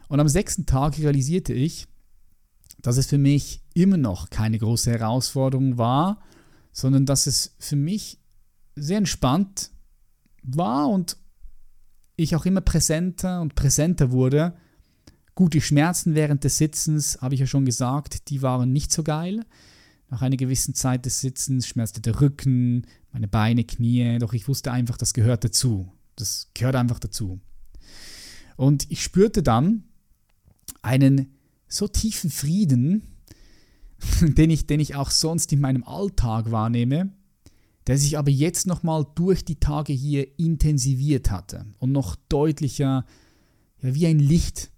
[0.10, 1.88] Und am sechsten Tag realisierte ich,
[2.82, 6.20] dass es für mich immer noch keine große Herausforderung war,
[6.72, 8.20] sondern dass es für mich
[8.76, 9.72] sehr entspannt
[10.44, 11.18] war und
[12.16, 14.54] ich auch immer präsenter und präsenter wurde.
[15.36, 19.04] Gut, die Schmerzen während des Sitzens, habe ich ja schon gesagt, die waren nicht so
[19.04, 19.46] geil.
[20.10, 24.72] Nach einer gewissen Zeit des Sitzens schmerzte der Rücken, meine Beine, Knie, doch ich wusste
[24.72, 25.92] einfach, das gehört dazu.
[26.16, 27.40] Das gehört einfach dazu.
[28.58, 29.86] Und ich spürte dann
[30.82, 31.34] einen
[31.68, 33.04] so tiefen Frieden,
[34.22, 37.12] den ich, den ich auch sonst in meinem Alltag wahrnehme,
[37.88, 43.06] der sich aber jetzt nochmal durch die Tage hier intensiviert hatte und noch deutlicher,
[43.82, 44.72] ja, wie ein Licht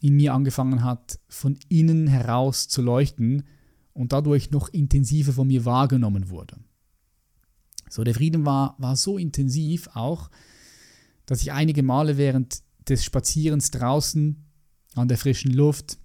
[0.00, 3.44] in mir angefangen hat, von innen heraus zu leuchten
[3.92, 6.58] und dadurch noch intensiver von mir wahrgenommen wurde.
[7.88, 10.30] So, der Frieden war, war so intensiv auch,
[11.26, 14.44] dass ich einige Male während des Spazierens draußen
[14.94, 15.98] an der frischen Luft,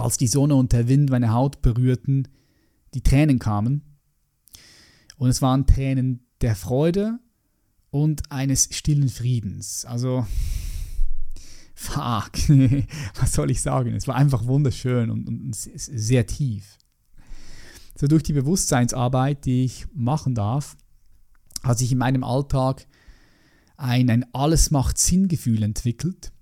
[0.00, 2.28] als die Sonne und der Wind meine Haut berührten,
[2.94, 3.82] die Tränen kamen.
[5.16, 7.18] Und es waren Tränen der Freude
[7.90, 9.84] und eines stillen Friedens.
[9.84, 10.26] Also,
[11.74, 12.32] fuck,
[13.20, 13.94] was soll ich sagen?
[13.94, 16.78] Es war einfach wunderschön und, und sehr tief.
[17.96, 20.76] So durch die Bewusstseinsarbeit, die ich machen darf,
[21.62, 22.86] hat sich in meinem Alltag
[23.76, 26.32] ein, ein Alles macht Sinn-Gefühl entwickelt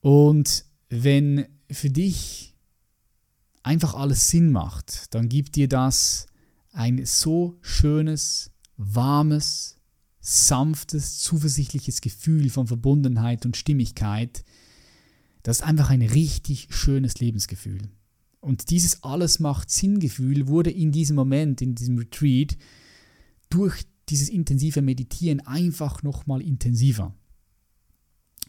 [0.00, 2.54] und wenn für dich
[3.62, 6.26] einfach alles Sinn macht, dann gibt dir das
[6.72, 9.76] ein so schönes, warmes,
[10.20, 14.44] sanftes, zuversichtliches Gefühl von Verbundenheit und Stimmigkeit.
[15.42, 17.90] Das ist einfach ein richtig schönes Lebensgefühl.
[18.40, 22.56] Und dieses alles macht Sinn-Gefühl wurde in diesem Moment, in diesem Retreat,
[23.48, 27.14] durch dieses intensive Meditieren einfach nochmal intensiver.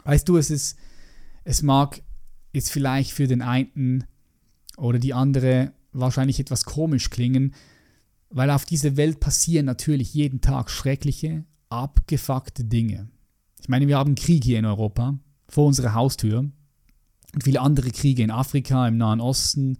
[0.03, 0.75] Weißt du, es ist
[1.45, 2.01] es mag
[2.55, 4.05] jetzt vielleicht für den einen
[4.77, 7.53] oder die andere wahrscheinlich etwas komisch klingen,
[8.29, 13.09] weil auf dieser Welt passieren natürlich jeden Tag schreckliche, abgefuckte Dinge.
[13.61, 18.23] Ich meine, wir haben Krieg hier in Europa, vor unserer Haustür und viele andere Kriege
[18.23, 19.77] in Afrika, im Nahen Osten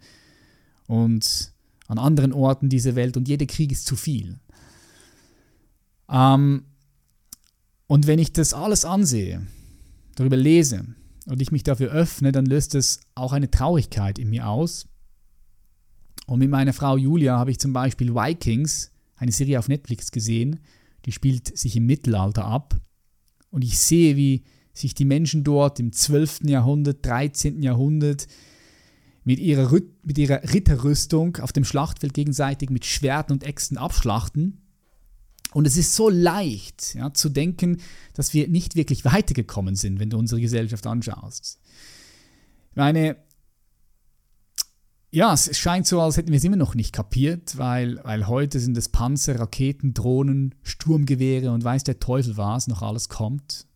[0.86, 1.52] und
[1.88, 4.38] an anderen Orten dieser Welt und jeder Krieg ist zu viel.
[6.08, 6.64] Ähm,
[7.86, 9.46] und wenn ich das alles ansehe,
[10.16, 10.86] darüber lese,
[11.26, 14.88] und ich mich dafür öffne, dann löst es auch eine Traurigkeit in mir aus.
[16.26, 20.60] Und mit meiner Frau Julia habe ich zum Beispiel Vikings, eine Serie auf Netflix gesehen,
[21.04, 22.76] die spielt sich im Mittelalter ab.
[23.50, 26.40] Und ich sehe, wie sich die Menschen dort im 12.
[26.44, 27.62] Jahrhundert, 13.
[27.62, 28.26] Jahrhundert
[29.24, 29.70] mit ihrer,
[30.02, 34.65] mit ihrer Ritterrüstung auf dem Schlachtfeld gegenseitig mit Schwerten und Äxten abschlachten.
[35.52, 37.80] Und es ist so leicht ja, zu denken,
[38.14, 41.58] dass wir nicht wirklich weitergekommen sind, wenn du unsere Gesellschaft anschaust.
[42.70, 43.16] Ich meine,
[45.10, 48.60] ja, es scheint so, als hätten wir es immer noch nicht kapiert, weil, weil heute
[48.60, 53.66] sind es Panzer, Raketen, Drohnen, Sturmgewehre und weiß der Teufel was noch alles kommt.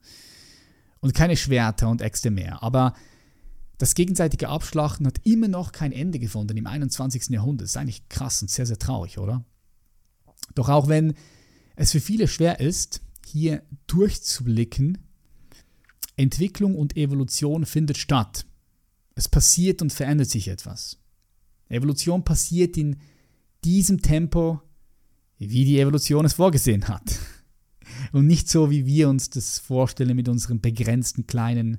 [1.01, 2.63] Und keine Schwerter und Äxte mehr.
[2.63, 2.93] Aber
[3.79, 7.31] das gegenseitige Abschlachten hat immer noch kein Ende gefunden im 21.
[7.31, 7.65] Jahrhundert.
[7.65, 9.43] Das ist eigentlich krass und sehr, sehr traurig, oder?
[10.55, 11.15] Doch auch wenn
[11.81, 14.99] es für viele schwer ist, hier durchzublicken.
[16.17, 18.45] Entwicklung und Evolution findet statt.
[19.15, 20.99] Es passiert und verändert sich etwas.
[21.71, 22.99] Evolution passiert in
[23.65, 24.61] diesem Tempo,
[25.39, 27.19] wie die Evolution es vorgesehen hat.
[28.13, 31.79] Und nicht so, wie wir uns das vorstellen mit unserem begrenzten kleinen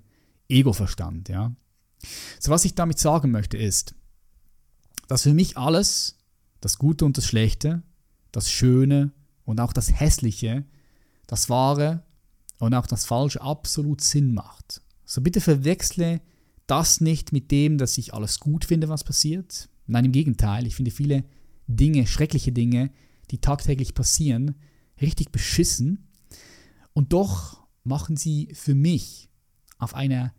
[0.50, 1.30] Ego-Verstand.
[1.30, 1.56] Ja?
[2.40, 3.96] So, was ich damit sagen möchte, ist,
[5.08, 6.18] dass für mich alles,
[6.60, 7.84] das Gute und das Schlechte,
[8.32, 9.12] das Schöne
[9.46, 10.66] und auch das Hässliche,
[11.28, 12.04] das Wahre
[12.60, 14.82] und auch das Falsche absolut Sinn macht.
[15.06, 16.22] So bitte verwechsle
[16.68, 19.70] das nicht mit dem, dass ich alles gut finde, was passiert.
[19.88, 21.26] Nein, im Gegenteil, ich finde viele
[21.68, 22.92] Dinge, schreckliche Dinge,
[23.30, 24.56] die tagtäglich passieren,
[25.02, 26.08] richtig beschissen.
[26.94, 29.30] Und doch machen sie für mich
[29.80, 30.34] auf einer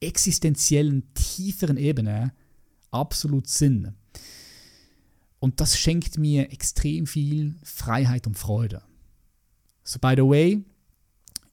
[0.00, 2.32] existenziellen, tieferen Ebene
[2.90, 3.94] absolut Sinn.
[5.42, 8.80] Und das schenkt mir extrem viel Freiheit und Freude.
[9.82, 10.64] So, by the way,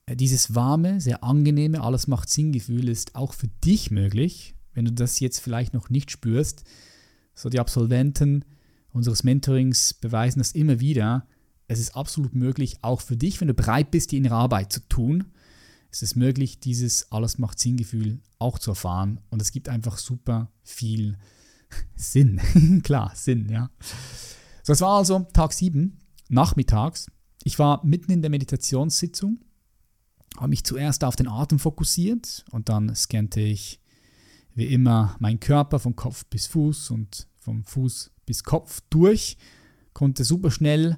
[0.06, 4.92] äh, dieses warme, sehr angenehme, alles macht Sinn-Gefühl ist auch für dich möglich, wenn du
[4.92, 6.66] das jetzt vielleicht noch nicht spürst.
[7.34, 8.46] So die Absolventen
[8.92, 11.26] unseres Mentorings beweisen das immer wieder.
[11.68, 14.82] Es ist absolut möglich, auch für dich, wenn du bereit bist, die innere Arbeit zu
[14.88, 15.32] tun,
[15.90, 19.20] es ist möglich, dieses Alles macht Sinn-Gefühl auch zu erfahren.
[19.32, 21.18] Und es gibt einfach super viel Sinn.
[22.84, 23.70] Klar, Sinn, ja.
[24.64, 25.98] So, es war also Tag 7,
[26.30, 27.08] nachmittags.
[27.44, 29.40] Ich war mitten in der Meditationssitzung,
[30.38, 33.80] habe mich zuerst auf den Atem fokussiert und dann scannte ich
[34.56, 39.38] wie immer meinen Körper von Kopf bis Fuß und vom Fuß bis Kopf durch,
[39.94, 40.98] konnte super schnell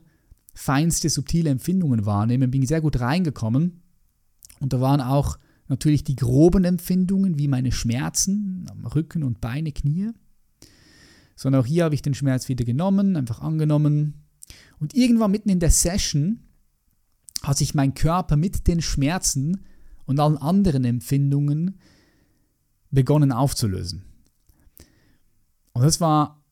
[0.53, 3.81] feinste, subtile Empfindungen wahrnehmen, bin sehr gut reingekommen
[4.59, 9.71] und da waren auch natürlich die groben Empfindungen wie meine Schmerzen am Rücken und Beine,
[9.71, 10.11] Knie.
[11.35, 14.25] Sondern auch hier habe ich den Schmerz wieder genommen, einfach angenommen.
[14.79, 16.39] Und irgendwann mitten in der Session
[17.43, 19.65] hat sich mein Körper mit den Schmerzen
[20.05, 21.79] und allen anderen Empfindungen
[22.91, 24.03] begonnen aufzulösen.
[25.73, 26.43] Und das war,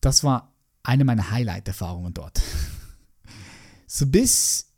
[0.00, 2.40] das war eine meiner Highlight-Erfahrungen dort.
[3.86, 4.72] So bis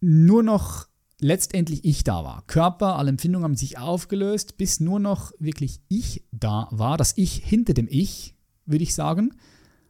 [0.00, 0.86] nur noch
[1.18, 2.42] letztendlich ich da war.
[2.46, 6.96] Körper, alle Empfindungen haben sich aufgelöst, bis nur noch wirklich ich da war.
[6.96, 8.33] Das Ich hinter dem Ich,
[8.66, 9.34] würde ich sagen,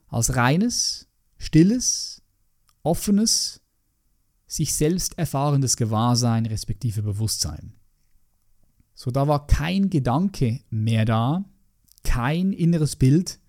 [0.09, 1.09] als reines,
[1.39, 2.23] stilles,
[2.83, 3.61] offenes,
[4.47, 7.75] sich selbst erfahrendes Gewahrsein respektive Bewusstsein.
[8.95, 11.45] So, da war kein Gedanke mehr da,
[12.05, 13.41] kein inneres Bild,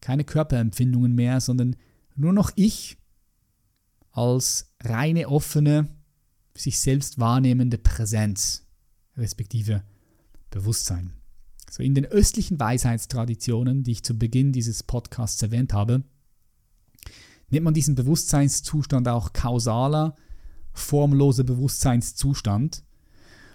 [0.00, 1.76] keine Körperempfindungen mehr, sondern
[2.14, 2.98] nur noch ich
[4.12, 5.88] als reine, offene,
[6.54, 8.66] sich selbst wahrnehmende Präsenz,
[9.16, 9.82] respektive
[10.50, 11.19] Bewusstsein.
[11.70, 16.02] So in den östlichen Weisheitstraditionen, die ich zu Beginn dieses Podcasts erwähnt habe,
[17.48, 20.16] nennt man diesen Bewusstseinszustand auch kausaler,
[20.72, 22.82] formloser Bewusstseinszustand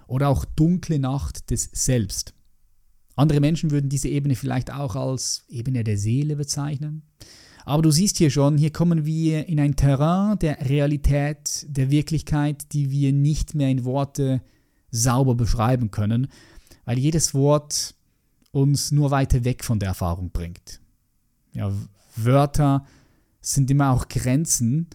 [0.08, 2.34] oder auch dunkle Nacht des Selbst.
[3.18, 7.02] Andere Menschen würden diese Ebene vielleicht auch als Ebene der Seele bezeichnen.
[7.66, 12.72] Aber du siehst hier schon, hier kommen wir in ein Terrain der Realität, der Wirklichkeit,
[12.72, 14.42] die wir nicht mehr in Worte
[14.90, 16.28] sauber beschreiben können,
[16.86, 17.96] weil jedes Wort
[18.56, 20.80] uns nur weiter weg von der Erfahrung bringt.
[21.52, 21.72] Ja,
[22.16, 22.86] Wörter
[23.42, 24.88] sind immer auch Grenzen,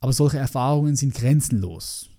[0.00, 2.10] aber solche Erfahrungen sind grenzenlos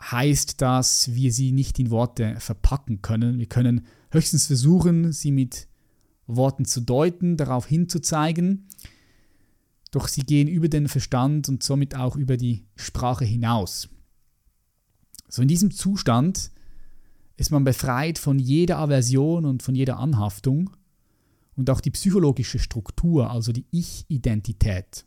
[0.00, 3.38] heißt, dass wir sie nicht in Worte verpacken können.
[3.38, 5.68] Wir können höchstens versuchen, sie mit
[6.26, 8.68] Worten zu deuten, darauf hinzuzeigen,
[9.90, 13.88] doch sie gehen über den Verstand und somit auch über die Sprache hinaus.
[15.28, 16.50] So in diesem Zustand
[17.38, 20.70] ist man befreit von jeder Aversion und von jeder Anhaftung
[21.56, 25.06] und auch die psychologische Struktur, also die Ich-Identität.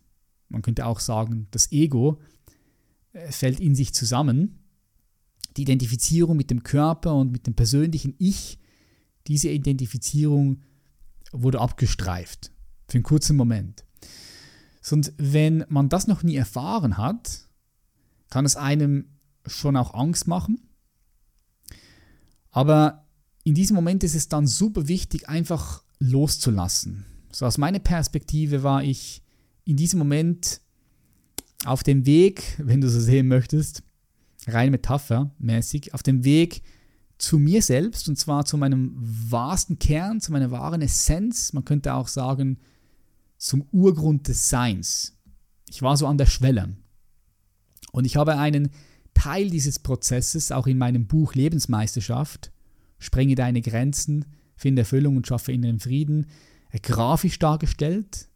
[0.49, 2.19] Man könnte auch sagen, das Ego
[3.13, 4.57] äh, fällt in sich zusammen
[5.57, 8.57] die Identifizierung mit dem Körper und mit dem persönlichen Ich,
[9.27, 10.61] diese Identifizierung
[11.33, 12.51] wurde abgestreift
[12.87, 13.83] für einen kurzen Moment.
[14.89, 17.45] Und wenn man das noch nie erfahren hat,
[18.29, 19.05] kann es einem
[19.45, 20.61] schon auch Angst machen.
[22.51, 23.05] Aber
[23.43, 27.05] in diesem Moment ist es dann super wichtig, einfach loszulassen.
[27.31, 29.23] So aus meiner Perspektive war ich
[29.65, 30.61] in diesem Moment
[31.65, 33.83] auf dem Weg, wenn du so sehen möchtest,
[34.47, 36.61] rein metaphermäßig, auf dem Weg
[37.17, 41.93] zu mir selbst und zwar zu meinem wahrsten Kern, zu meiner wahren Essenz, man könnte
[41.93, 42.57] auch sagen,
[43.37, 45.15] zum Urgrund des Seins.
[45.69, 46.75] Ich war so an der Schwelle.
[47.91, 48.71] Und ich habe einen
[49.21, 52.51] Teil dieses Prozesses auch in meinem Buch Lebensmeisterschaft,
[52.97, 56.27] Sprenge deine Grenzen, finde Erfüllung und schaffe inneren Frieden,
[56.81, 58.27] grafisch dargestellt.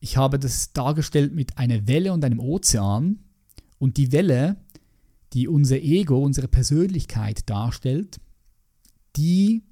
[0.00, 3.20] Ich habe das dargestellt mit einer Welle und einem Ozean.
[3.78, 4.56] Und die Welle
[5.34, 8.20] die unser Ego, unsere Persönlichkeit darstellt,
[9.16, 9.62] die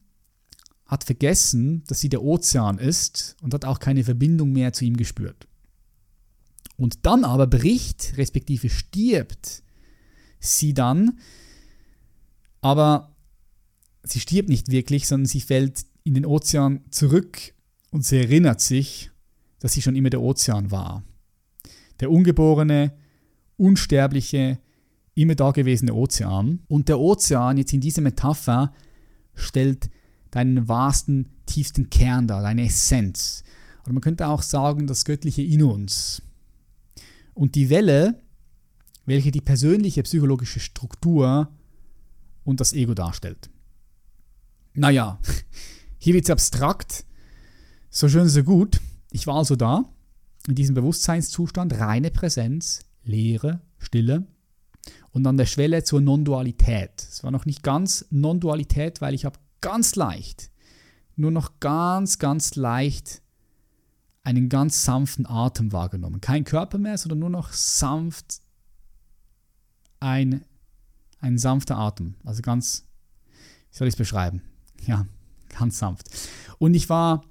[0.87, 4.97] hat vergessen, dass sie der Ozean ist und hat auch keine Verbindung mehr zu ihm
[4.97, 5.47] gespürt.
[6.77, 9.63] Und dann aber bricht, respektive stirbt
[10.43, 11.19] sie dann,
[12.61, 13.15] aber
[14.03, 17.55] sie stirbt nicht wirklich, sondern sie fällt in den Ozean zurück
[17.91, 19.11] und sie erinnert sich,
[19.61, 21.05] dass sie schon immer der Ozean war.
[22.01, 22.93] Der ungeborene,
[23.57, 24.59] unsterbliche,
[25.15, 26.61] immer dagewesene Ozean.
[26.69, 28.73] Und der Ozean jetzt in dieser Metapher
[29.35, 29.91] stellt
[30.31, 33.45] deinen wahrsten, tiefsten Kern dar, deine Essenz.
[33.85, 36.23] Oder man könnte auch sagen, das Göttliche in uns.
[37.35, 38.21] Und die Welle,
[39.05, 41.49] welche die persönliche psychologische Struktur
[42.45, 43.51] und das Ego darstellt.
[44.75, 45.19] Naja,
[45.99, 47.05] hier wird es abstrakt.
[47.91, 48.81] So schön, so gut.
[49.11, 49.85] Ich war also da,
[50.47, 54.27] in diesem Bewusstseinszustand, reine Präsenz, Leere, Stille
[55.11, 56.91] und an der Schwelle zur Non-Dualität.
[56.97, 60.51] Es war noch nicht ganz Non-Dualität, weil ich habe ganz leicht
[61.17, 63.23] nur noch ganz, ganz leicht
[64.25, 66.21] einen ganz sanften Atem wahrgenommen.
[66.21, 68.42] Kein Körper mehr, sondern nur noch sanft
[70.03, 70.45] ein,
[71.21, 72.15] ein sanfter Atem.
[72.25, 72.85] Also ganz,
[73.71, 74.43] wie soll ich es beschreiben?
[74.85, 75.07] Ja,
[75.49, 76.09] ganz sanft.
[76.59, 77.23] Und ich war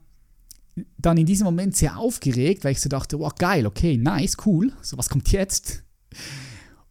[0.97, 4.71] dann in diesem Moment sehr aufgeregt, weil ich so dachte, wow, geil, okay, nice, cool,
[4.81, 5.83] so was kommt jetzt?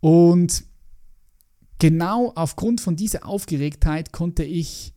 [0.01, 0.65] Und
[1.79, 4.93] genau aufgrund von dieser Aufgeregtheit konnte ich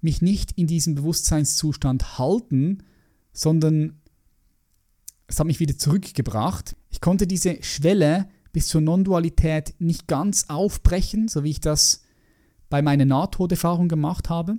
[0.00, 2.84] mich nicht in diesem Bewusstseinszustand halten,
[3.32, 4.00] sondern
[5.26, 6.76] es hat mich wieder zurückgebracht.
[6.90, 12.04] Ich konnte diese Schwelle bis zur Non-Dualität nicht ganz aufbrechen, so wie ich das
[12.70, 14.58] bei meiner Nahtoderfahrung gemacht habe.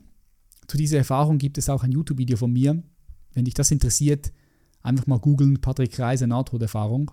[0.68, 2.84] Zu dieser Erfahrung gibt es auch ein YouTube-Video von mir.
[3.34, 4.34] Wenn dich das interessiert,
[4.82, 7.12] einfach mal googeln, Patrick Reise Nahtoderfahrung.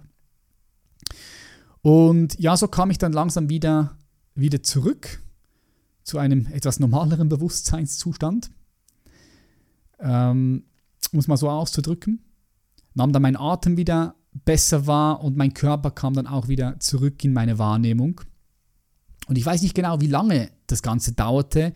[1.83, 3.97] Und ja, so kam ich dann langsam wieder,
[4.35, 5.22] wieder zurück
[6.03, 8.51] zu einem etwas normaleren Bewusstseinszustand.
[10.01, 10.64] Ähm,
[11.12, 12.24] um es mal so auszudrücken.
[12.95, 17.22] Nahm dann mein Atem wieder besser wahr und mein Körper kam dann auch wieder zurück
[17.24, 18.20] in meine Wahrnehmung.
[19.28, 21.72] Und ich weiß nicht genau, wie lange das Ganze dauerte,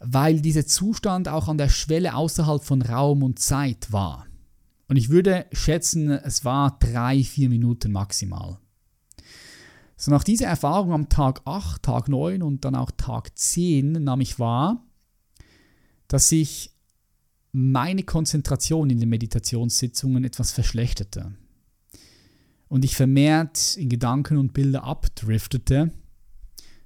[0.00, 4.26] weil dieser Zustand auch an der Schwelle außerhalb von Raum und Zeit war.
[4.88, 8.58] Und ich würde schätzen, es war drei, vier Minuten maximal.
[9.96, 14.20] So nach dieser Erfahrung am Tag 8, Tag 9 und dann auch Tag 10 nahm
[14.20, 14.84] ich wahr,
[16.08, 16.72] dass sich
[17.52, 21.32] meine Konzentration in den Meditationssitzungen etwas verschlechterte
[22.72, 25.92] und ich vermehrt in Gedanken und Bilder abdriftete.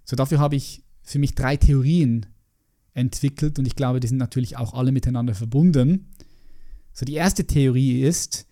[0.05, 2.26] So dafür habe ich für mich drei Theorien
[2.93, 6.09] entwickelt und ich glaube, die sind natürlich auch alle miteinander verbunden.
[6.93, 8.49] So die erste Theorie ist,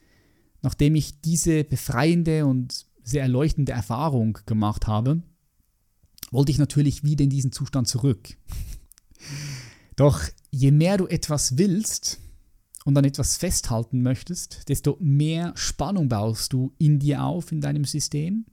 [0.62, 5.20] nachdem ich diese befreiende und sehr erleuchtende Erfahrung gemacht habe,
[6.30, 8.28] wollte ich natürlich wieder in diesen Zustand zurück.
[9.96, 10.22] Doch
[10.52, 12.20] je mehr du etwas willst,
[12.84, 17.84] und an etwas festhalten möchtest, desto mehr Spannung baust du in dir auf, in deinem
[17.84, 18.46] System.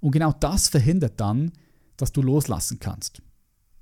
[0.00, 1.52] Und genau das verhindert dann,
[1.96, 3.22] dass du loslassen kannst.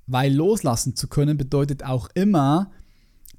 [0.07, 2.71] Weil loslassen zu können bedeutet auch immer,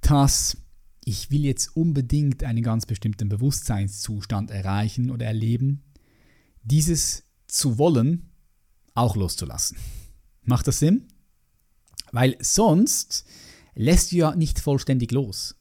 [0.01, 0.57] dass
[1.05, 5.85] ich will jetzt unbedingt einen ganz bestimmten Bewusstseinszustand erreichen oder erleben.
[6.63, 8.31] Dieses zu wollen,
[8.95, 9.77] auch loszulassen.
[10.43, 11.07] Macht das Sinn?
[12.13, 13.25] Weil sonst
[13.75, 15.56] lässt du ja nicht vollständig los.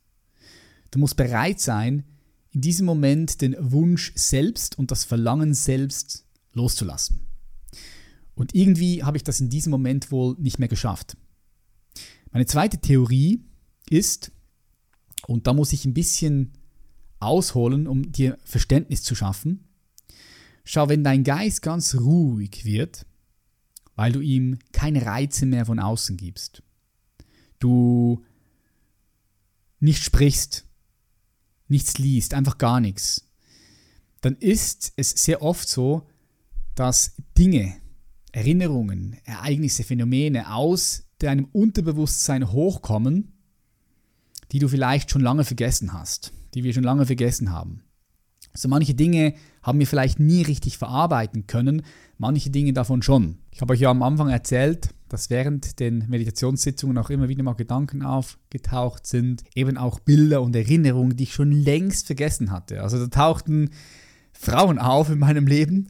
[0.96, 2.06] Du musst bereit sein,
[2.52, 7.28] in diesem Moment den Wunsch selbst und das Verlangen selbst loszulassen.
[8.34, 11.18] Und irgendwie habe ich das in diesem Moment wohl nicht mehr geschafft.
[12.32, 13.44] Meine zweite Theorie
[13.90, 14.32] ist,
[15.28, 16.54] und da muss ich ein bisschen
[17.20, 19.68] ausholen, um dir Verständnis zu schaffen.
[20.64, 23.06] Schau, wenn dein Geist ganz ruhig wird,
[23.98, 26.64] weil du ihm keine Reize mehr von außen gibst,
[27.60, 28.24] du
[29.82, 30.66] nicht sprichst,
[31.68, 33.30] nichts liest, einfach gar nichts,
[34.22, 36.08] dann ist es sehr oft so,
[36.74, 37.76] dass Dinge,
[38.32, 43.34] Erinnerungen, Ereignisse, Phänomene aus deinem Unterbewusstsein hochkommen,
[44.52, 47.84] die du vielleicht schon lange vergessen hast, die wir schon lange vergessen haben.
[48.56, 51.84] So manche Dinge haben wir vielleicht nie richtig verarbeiten können,
[52.18, 53.38] manche Dinge davon schon.
[53.52, 57.54] Ich habe euch ja am Anfang erzählt, dass während den Meditationssitzungen auch immer wieder mal
[57.54, 62.82] Gedanken aufgetaucht sind, eben auch Bilder und Erinnerungen, die ich schon längst vergessen hatte.
[62.82, 63.70] Also da tauchten
[64.34, 65.90] Frauen auf in meinem Leben,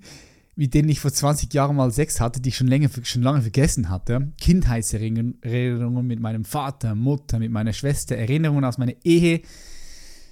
[0.56, 3.42] mit denen ich vor 20 Jahren mal Sex hatte, die ich schon, länger, schon lange
[3.42, 4.32] vergessen hatte.
[4.40, 9.42] Kindheitserinnerungen mit meinem Vater, Mutter, mit meiner Schwester, Erinnerungen aus meiner Ehe,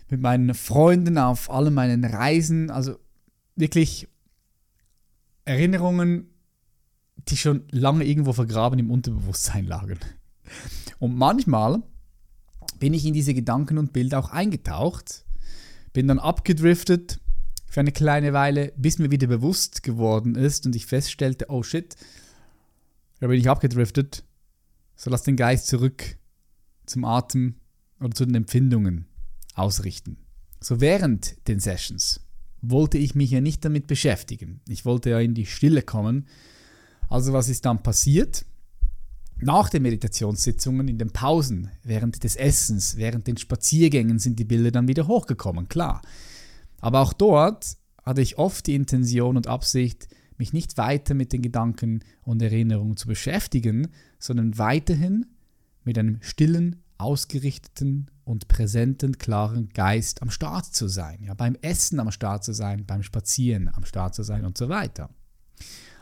[0.10, 2.70] mit meinen Freunden auf allen meinen Reisen.
[2.70, 2.98] Also
[3.56, 4.08] wirklich
[5.46, 6.33] Erinnerungen,
[7.16, 10.00] die schon lange irgendwo vergraben im Unterbewusstsein lagen.
[11.00, 11.84] Und manchmal
[12.80, 15.26] bin ich in diese Gedanken und Bilder auch eingetaucht,
[15.94, 17.20] bin dann abgedriftet
[17.68, 21.96] für eine kleine Weile, bis mir wieder bewusst geworden ist und ich feststellte, oh shit,
[23.20, 24.24] da bin ich abgedriftet,
[24.96, 26.18] so lass den Geist zurück
[26.86, 27.56] zum Atem
[28.00, 29.08] oder zu den Empfindungen
[29.56, 30.18] ausrichten.
[30.60, 32.22] So während den Sessions
[32.62, 34.62] wollte ich mich ja nicht damit beschäftigen.
[34.68, 36.28] Ich wollte ja in die Stille kommen
[37.14, 38.44] also was ist dann passiert?
[39.38, 44.72] Nach den Meditationssitzungen, in den Pausen, während des Essens, während den Spaziergängen sind die Bilder
[44.72, 46.02] dann wieder hochgekommen, klar.
[46.82, 50.08] Aber auch dort hatte ich oft die Intention und Absicht,
[50.38, 55.28] mich nicht weiter mit den Gedanken und Erinnerungen zu beschäftigen, sondern weiterhin
[55.84, 61.22] mit einem stillen, ausgerichteten und präsenten, klaren Geist am Start zu sein.
[61.22, 64.68] Ja, beim Essen am Start zu sein, beim Spazieren am Start zu sein und so
[64.68, 65.12] weiter.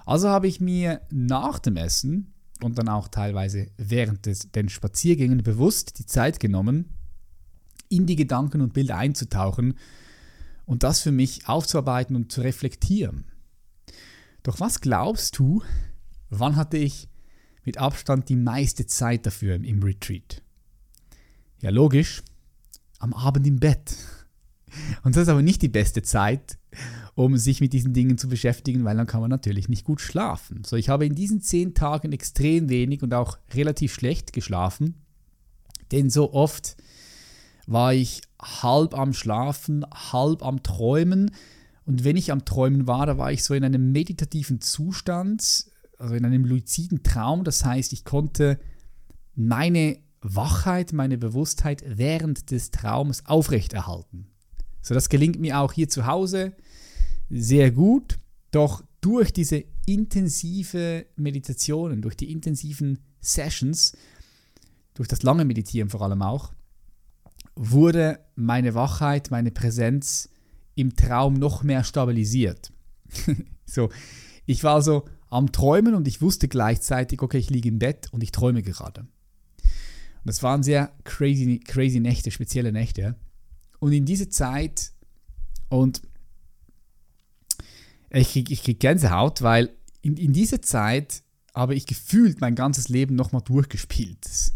[0.05, 5.43] Also habe ich mir nach dem Essen und dann auch teilweise während des, den Spaziergängen
[5.43, 6.93] bewusst die Zeit genommen,
[7.89, 9.75] in die Gedanken und Bilder einzutauchen
[10.65, 13.25] und das für mich aufzuarbeiten und zu reflektieren.
[14.43, 15.61] Doch was glaubst du,
[16.29, 17.09] wann hatte ich
[17.63, 20.41] mit Abstand die meiste Zeit dafür im Retreat?
[21.61, 22.23] Ja, logisch,
[22.99, 23.95] am Abend im Bett.
[25.03, 26.57] Und das ist aber nicht die beste Zeit,
[27.23, 30.63] um sich mit diesen Dingen zu beschäftigen, weil dann kann man natürlich nicht gut schlafen.
[30.65, 34.95] So, ich habe in diesen zehn Tagen extrem wenig und auch relativ schlecht geschlafen,
[35.91, 36.77] denn so oft
[37.67, 41.31] war ich halb am Schlafen, halb am Träumen.
[41.85, 45.67] Und wenn ich am Träumen war, da war ich so in einem meditativen Zustand,
[45.99, 47.43] also in einem luziden Traum.
[47.43, 48.59] Das heißt, ich konnte
[49.35, 54.27] meine Wachheit, meine Bewusstheit während des Traums aufrechterhalten.
[54.81, 56.53] So, das gelingt mir auch hier zu Hause
[57.31, 58.19] sehr gut.
[58.51, 63.93] Doch durch diese intensive Meditationen, durch die intensiven Sessions,
[64.93, 66.53] durch das lange Meditieren vor allem auch,
[67.55, 70.29] wurde meine Wachheit, meine Präsenz
[70.75, 72.71] im Traum noch mehr stabilisiert.
[73.65, 73.89] so,
[74.45, 78.21] ich war so am Träumen und ich wusste gleichzeitig, okay, ich liege im Bett und
[78.21, 79.01] ich träume gerade.
[79.01, 83.15] Und das waren sehr crazy, crazy Nächte, spezielle Nächte.
[83.79, 84.91] Und in diese Zeit,
[85.69, 86.01] und
[88.13, 89.69] ich kriege krieg Gänsehaut, weil
[90.01, 94.53] in, in dieser Zeit habe ich gefühlt mein ganzes Leben nochmal durchgespielt.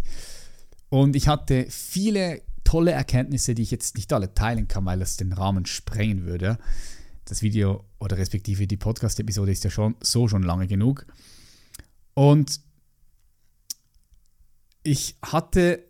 [0.90, 5.18] Und ich hatte viele tolle Erkenntnisse, die ich jetzt nicht alle teilen kann, weil es
[5.18, 6.58] den Rahmen sprengen würde.
[7.26, 11.06] Das Video oder respektive die Podcast-Episode ist ja schon so schon lange genug.
[12.14, 12.62] Und
[14.84, 15.84] ich hatte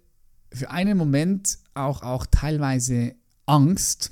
[0.51, 4.11] für einen Moment auch, auch teilweise Angst,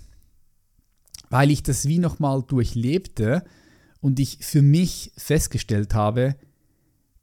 [1.33, 3.43] weil ich das wie nochmal durchlebte
[4.01, 6.35] und ich für mich festgestellt habe,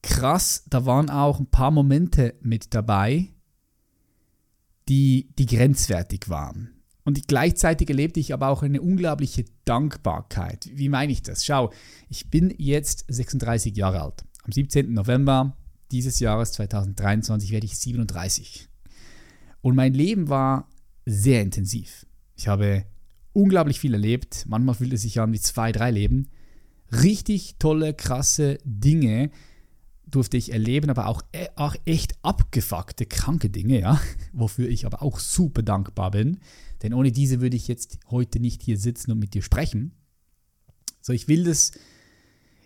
[0.02, 3.28] krass, da waren auch ein paar Momente mit dabei,
[4.88, 6.70] die, die grenzwertig waren.
[7.04, 10.68] Und gleichzeitig erlebte ich aber auch eine unglaubliche Dankbarkeit.
[10.74, 11.44] Wie meine ich das?
[11.44, 11.70] Schau,
[12.08, 14.24] ich bin jetzt 36 Jahre alt.
[14.42, 14.92] Am 17.
[14.92, 15.56] November
[15.92, 18.68] dieses Jahres 2023 werde ich 37.
[19.60, 20.68] Und mein Leben war
[21.06, 22.06] sehr intensiv.
[22.34, 22.86] Ich habe
[23.32, 24.44] unglaublich viel erlebt.
[24.48, 26.28] Manchmal fühlt es sich an wie zwei, drei Leben.
[26.92, 29.30] Richtig tolle, krasse Dinge
[30.10, 34.00] durfte ich erleben, aber auch, e, auch echt abgefuckte, kranke Dinge, ja,
[34.32, 36.38] wofür ich aber auch super dankbar bin.
[36.82, 39.92] Denn ohne diese würde ich jetzt heute nicht hier sitzen und mit dir sprechen.
[41.00, 41.72] So, ich will das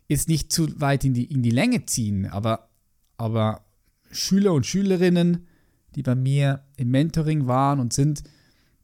[0.09, 2.71] jetzt nicht zu weit in die, in die Länge ziehen, aber,
[3.17, 3.65] aber
[4.11, 5.47] Schüler und Schülerinnen,
[5.95, 8.23] die bei mir im Mentoring waren und sind,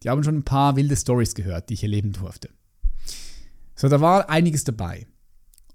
[0.02, 2.50] die haben schon ein paar wilde Stories gehört, die ich erleben durfte.
[3.74, 5.06] So, da war einiges dabei.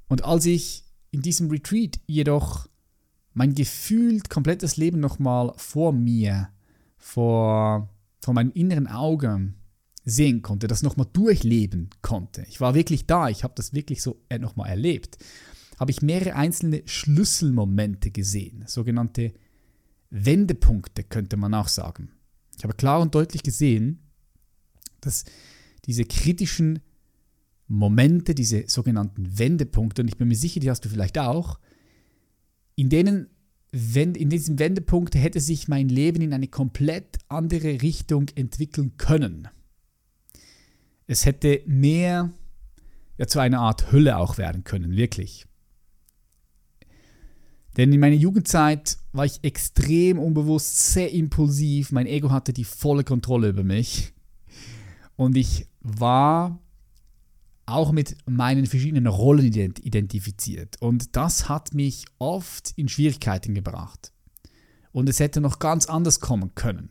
[0.08, 2.68] Und als ich in diesem Retreat jedoch
[3.34, 6.50] mein gefühlt komplettes Leben nochmal vor mir,
[6.98, 7.90] vor,
[8.22, 9.54] vor meinem inneren Auge
[10.06, 12.46] sehen konnte, das nochmal durchleben konnte.
[12.48, 15.18] Ich war wirklich da, ich habe das wirklich so nochmal erlebt.
[15.80, 19.34] Habe ich mehrere einzelne Schlüsselmomente gesehen, sogenannte
[20.10, 22.12] Wendepunkte könnte man auch sagen.
[22.58, 24.05] Ich habe klar und deutlich gesehen,
[25.06, 25.26] dass
[25.86, 26.80] diese kritischen
[27.68, 31.60] Momente, diese sogenannten Wendepunkte, und ich bin mir sicher, die hast du vielleicht auch,
[32.76, 33.28] in denen,
[33.72, 39.47] in diesem Wendepunkt hätte sich mein Leben in eine komplett andere Richtung entwickeln können.
[41.08, 42.32] Es hätte mehr
[43.18, 45.45] ja, zu einer Art Hölle auch werden können, wirklich.
[47.78, 53.03] Denn in meiner Jugendzeit war ich extrem unbewusst, sehr impulsiv, mein Ego hatte die volle
[53.03, 54.14] Kontrolle über mich.
[55.16, 56.59] Und ich war
[57.66, 60.82] auch mit meinen verschiedenen Rollen identifiziert.
[60.82, 64.11] Und das hat mich oft in Schwierigkeiten gebracht.
[64.91, 66.89] Und es hätte noch ganz anders kommen können.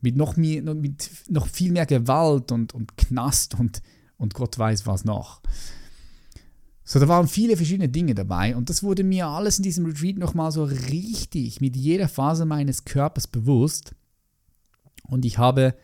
[0.00, 3.82] Mit noch, mehr, mit noch viel mehr Gewalt und, und Knast und,
[4.16, 5.40] und Gott weiß was noch.
[6.84, 10.16] So, da waren viele verschiedene Dinge dabei und das wurde mir alles in diesem Retreat
[10.16, 13.94] nochmal so richtig mit jeder Phase meines Körpers bewusst.
[15.02, 15.74] Und ich habe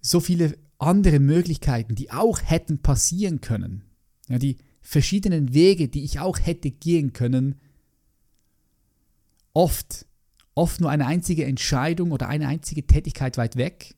[0.00, 3.84] so viele andere Möglichkeiten, die auch hätten passieren können.
[4.28, 7.56] Ja, die verschiedenen Wege, die ich auch hätte gehen können,
[9.52, 10.06] oft,
[10.54, 13.96] oft nur eine einzige Entscheidung oder eine einzige Tätigkeit weit weg,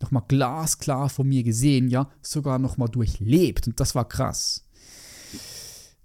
[0.00, 3.66] nochmal glasklar von mir gesehen, ja, sogar nochmal durchlebt.
[3.66, 4.64] Und das war krass.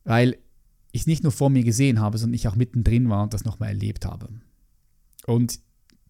[0.03, 0.37] Weil
[0.91, 3.69] ich nicht nur vor mir gesehen habe, sondern ich auch mittendrin war und das nochmal
[3.69, 4.29] erlebt habe.
[5.25, 5.59] Und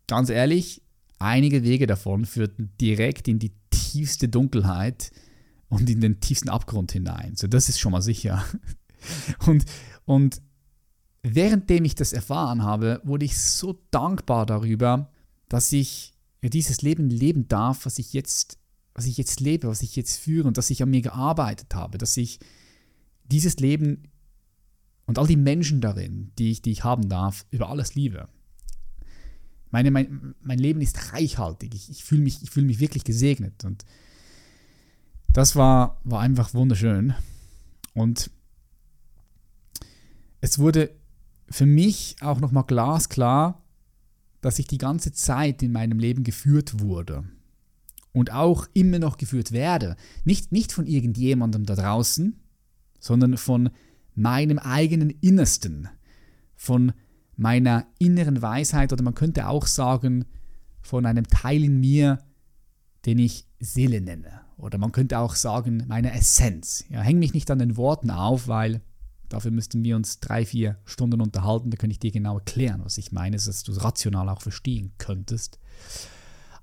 [0.08, 0.82] ganz ehrlich,
[1.20, 5.12] einige Wege davon führten direkt in die tiefste Dunkelheit
[5.70, 7.36] und in den tiefsten Abgrund hinein.
[7.36, 8.44] So, das ist schon mal sicher.
[9.46, 9.66] Und,
[10.06, 10.42] und
[11.22, 15.12] währenddem ich das erfahren habe, wurde ich so dankbar darüber,
[15.48, 18.58] dass ich dieses Leben leben darf, was ich jetzt,
[18.96, 22.00] was ich jetzt lebe, was ich jetzt führe und dass ich an mir gearbeitet habe,
[22.00, 22.40] dass ich
[23.26, 24.08] dieses Leben
[25.06, 28.28] und all die Menschen darin, die ich, die ich haben darf, über alles liebe.
[29.72, 31.74] Meine, mein, mein Leben ist reichhaltig.
[31.74, 33.66] Ich, ich fühle mich, fühl mich wirklich gesegnet.
[33.66, 33.86] Und
[35.34, 37.14] das war, war einfach wunderschön.
[37.94, 38.32] Und
[40.42, 40.92] es wurde
[41.50, 43.64] für mich auch nochmal glasklar,
[44.42, 47.24] dass ich die ganze Zeit in meinem Leben geführt wurde
[48.14, 49.96] und auch immer noch geführt werde.
[50.24, 52.40] Nicht, nicht von irgendjemandem da draußen,
[53.00, 53.72] sondern von
[54.16, 55.90] meinem eigenen Innersten,
[56.56, 56.94] von
[57.38, 60.26] meiner inneren Weisheit oder man könnte auch sagen,
[60.82, 62.20] von einem Teil in mir,
[63.06, 64.42] den ich Seele nenne.
[64.58, 66.86] Oder man könnte auch sagen, meine Essenz.
[66.90, 68.82] Ja, häng mich nicht an den Worten auf, weil
[69.28, 71.72] dafür müssten wir uns drei, vier Stunden unterhalten.
[71.72, 74.94] Da könnte ich dir genau erklären, was ich meine, dass du es rational auch verstehen
[74.98, 75.60] könntest.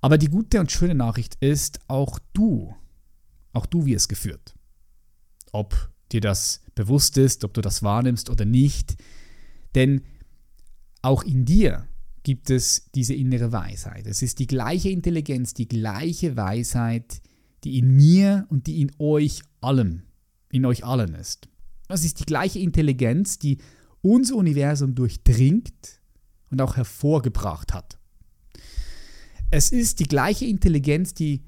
[0.00, 2.74] Aber die gute und schöne Nachricht ist, auch du,
[3.52, 4.54] auch du wirst geführt.
[5.52, 8.96] Ob dir das bewusst ist, ob du das wahrnimmst oder nicht.
[9.74, 10.02] Denn
[11.02, 11.86] auch in dir
[12.22, 14.06] gibt es diese innere Weisheit.
[14.06, 17.20] Es ist die gleiche Intelligenz, die gleiche Weisheit,
[17.64, 20.02] die in mir und die in euch allem,
[20.50, 21.48] in euch allen ist.
[21.88, 23.58] Es ist die gleiche Intelligenz, die
[24.00, 26.00] unser Universum durchdringt
[26.50, 27.98] und auch hervorgebracht hat.
[29.50, 31.42] Es ist die gleiche Intelligenz, die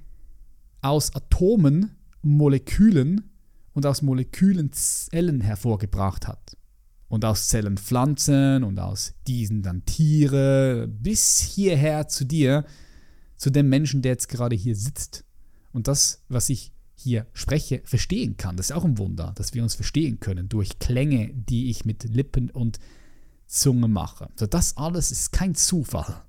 [0.83, 3.31] aus Atomen, Molekülen
[3.73, 6.57] und aus Molekülen Zellen hervorgebracht hat.
[7.15, 12.65] Und aus Zellen Pflanzen und aus diesen dann Tiere, bis hierher zu dir,
[13.37, 15.25] zu dem Menschen, der jetzt gerade hier sitzt.
[15.73, 18.57] Und das, was ich hier spreche, verstehen kann.
[18.57, 22.03] Das ist auch ein Wunder, dass wir uns verstehen können durch Klänge, die ich mit
[22.03, 22.81] Lippen und
[23.47, 24.29] Zunge mache.
[24.35, 26.25] So, das alles ist kein Zufall.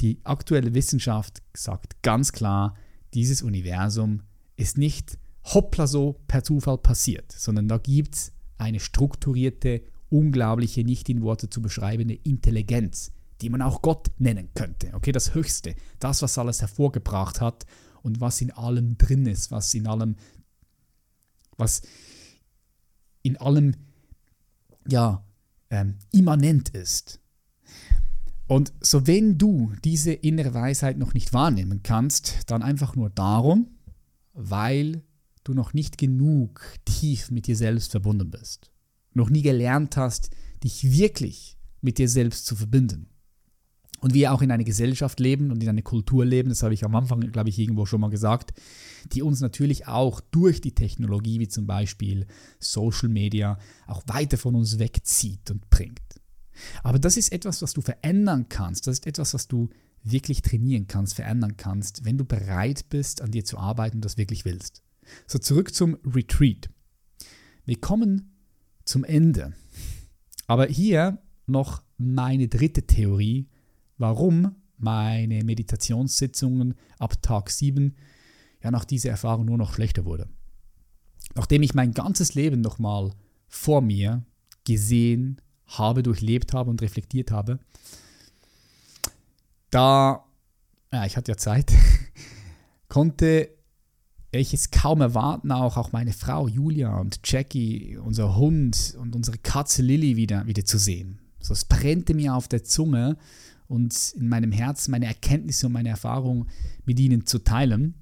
[0.00, 2.74] Die aktuelle Wissenschaft sagt ganz klar,
[3.14, 4.22] dieses Universum
[4.56, 11.08] ist nicht hoppla so per Zufall passiert, sondern da gibt es eine strukturierte, unglaubliche, nicht
[11.08, 14.92] in Worte zu beschreibende Intelligenz, die man auch Gott nennen könnte.
[14.94, 17.66] Okay, das Höchste, das, was alles hervorgebracht hat
[18.02, 20.16] und was in allem drin ist, was in allem,
[21.56, 21.82] was
[23.22, 23.74] in allem,
[24.88, 25.24] ja,
[25.70, 27.20] ähm, immanent ist.
[28.46, 33.68] Und so, wenn du diese innere Weisheit noch nicht wahrnehmen kannst, dann einfach nur darum,
[34.34, 35.02] weil
[35.44, 38.70] du noch nicht genug tief mit dir selbst verbunden bist.
[39.14, 40.30] Noch nie gelernt hast,
[40.62, 43.08] dich wirklich mit dir selbst zu verbinden.
[44.00, 46.84] Und wir auch in einer Gesellschaft leben und in einer Kultur leben, das habe ich
[46.84, 48.52] am Anfang, glaube ich, irgendwo schon mal gesagt,
[49.12, 52.26] die uns natürlich auch durch die Technologie, wie zum Beispiel
[52.58, 56.00] Social Media, auch weiter von uns wegzieht und bringt.
[56.82, 58.88] Aber das ist etwas, was du verändern kannst.
[58.88, 59.68] Das ist etwas, was du
[60.02, 64.16] wirklich trainieren kannst, verändern kannst, wenn du bereit bist, an dir zu arbeiten und das
[64.16, 64.82] wirklich willst.
[65.26, 66.70] So, zurück zum Retreat.
[67.64, 68.32] Wir kommen
[68.84, 69.54] zum Ende.
[70.46, 73.48] Aber hier noch meine dritte Theorie,
[73.98, 77.96] warum meine Meditationssitzungen ab Tag 7
[78.62, 80.28] ja nach dieser Erfahrung nur noch schlechter wurde.
[81.34, 83.12] Nachdem ich mein ganzes Leben nochmal
[83.48, 84.24] vor mir
[84.64, 87.58] gesehen habe, durchlebt habe und reflektiert habe,
[89.70, 90.26] da,
[90.92, 91.72] ja, ich hatte ja Zeit,
[92.88, 93.48] konnte
[94.40, 99.38] ich es kaum erwarten, auch, auch meine Frau Julia und Jackie, unser Hund und unsere
[99.38, 101.20] Katze Lilly wieder, wieder zu sehen.
[101.40, 103.18] So, es brennte mir auf der Zunge
[103.68, 106.48] und in meinem Herzen meine Erkenntnisse und meine Erfahrungen
[106.84, 107.94] mit ihnen zu teilen.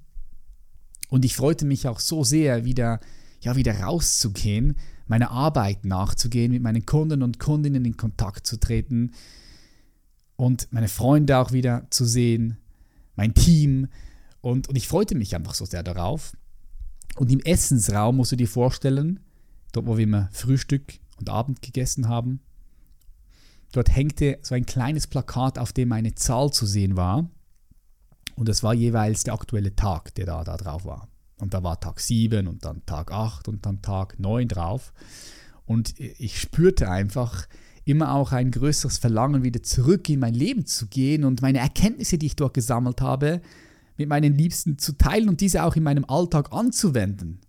[1.09, 3.01] Und ich freute mich auch so sehr, wieder,
[3.41, 4.77] ja, wieder rauszugehen,
[5.07, 9.11] meiner Arbeit nachzugehen, mit meinen Kunden und Kundinnen in Kontakt zu treten
[10.37, 12.57] und meine Freunde auch wieder zu sehen,
[13.15, 13.87] mein Team,
[14.41, 16.33] und, und ich freute mich einfach so sehr darauf.
[17.15, 19.19] Und im Essensraum musst du dir vorstellen,
[19.71, 22.39] dort wo wir immer Frühstück und Abend gegessen haben,
[23.71, 27.29] dort hängte so ein kleines Plakat, auf dem eine Zahl zu sehen war.
[28.35, 31.07] Und das war jeweils der aktuelle Tag, der da, da drauf war.
[31.37, 34.93] Und da war Tag 7 und dann Tag 8 und dann Tag 9 drauf.
[35.65, 37.47] Und ich spürte einfach
[37.83, 42.17] immer auch ein größeres Verlangen, wieder zurück in mein Leben zu gehen und meine Erkenntnisse,
[42.17, 43.41] die ich dort gesammelt habe,
[44.01, 47.41] mit meinen Liebsten zu teilen und diese auch in meinem Alltag anzuwenden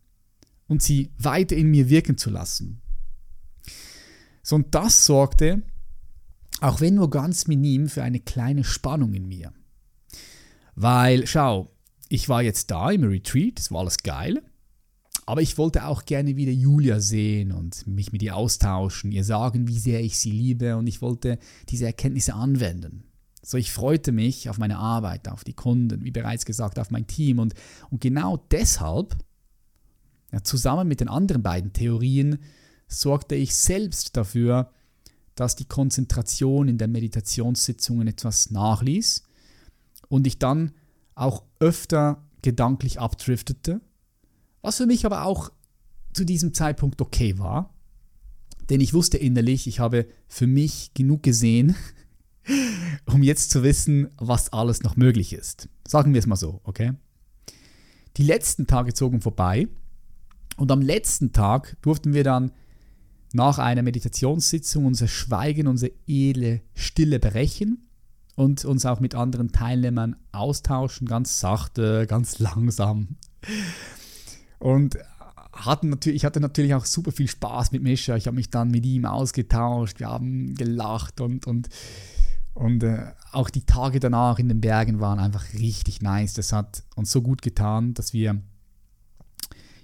[0.68, 2.80] und sie weiter in mir wirken zu lassen.
[4.42, 5.62] So, und das sorgte,
[6.60, 9.52] auch wenn nur ganz minim, für eine kleine Spannung in mir.
[10.74, 11.70] Weil, schau,
[12.08, 14.42] ich war jetzt da im Retreat, es war alles geil,
[15.26, 19.68] aber ich wollte auch gerne wieder Julia sehen und mich mit ihr austauschen, ihr sagen,
[19.68, 21.38] wie sehr ich sie liebe und ich wollte
[21.68, 23.04] diese Erkenntnisse anwenden.
[23.44, 27.08] So, ich freute mich auf meine Arbeit, auf die Kunden, wie bereits gesagt, auf mein
[27.08, 27.40] Team.
[27.40, 27.54] Und,
[27.90, 29.16] und genau deshalb,
[30.30, 32.38] ja, zusammen mit den anderen beiden Theorien,
[32.86, 34.70] sorgte ich selbst dafür,
[35.34, 39.24] dass die Konzentration in den Meditationssitzungen etwas nachließ
[40.08, 40.72] und ich dann
[41.14, 43.80] auch öfter gedanklich abdriftete,
[44.60, 45.50] was für mich aber auch
[46.12, 47.74] zu diesem Zeitpunkt okay war,
[48.70, 51.74] denn ich wusste innerlich, ich habe für mich genug gesehen,
[53.06, 55.68] um jetzt zu wissen, was alles noch möglich ist.
[55.86, 56.92] Sagen wir es mal so, okay?
[58.16, 59.68] Die letzten Tage zogen vorbei
[60.56, 62.52] und am letzten Tag durften wir dann
[63.32, 67.88] nach einer Meditationssitzung unser Schweigen, unsere edle Stille brechen
[68.34, 73.16] und uns auch mit anderen Teilnehmern austauschen, ganz sachte, ganz langsam.
[74.58, 74.98] Und
[75.52, 78.16] hatten natürlich, ich hatte natürlich auch super viel Spaß mit Mischa.
[78.16, 81.68] Ich habe mich dann mit ihm ausgetauscht, wir haben gelacht und, und,
[82.54, 86.34] und äh, auch die Tage danach in den Bergen waren einfach richtig nice.
[86.34, 88.42] Das hat uns so gut getan, dass wir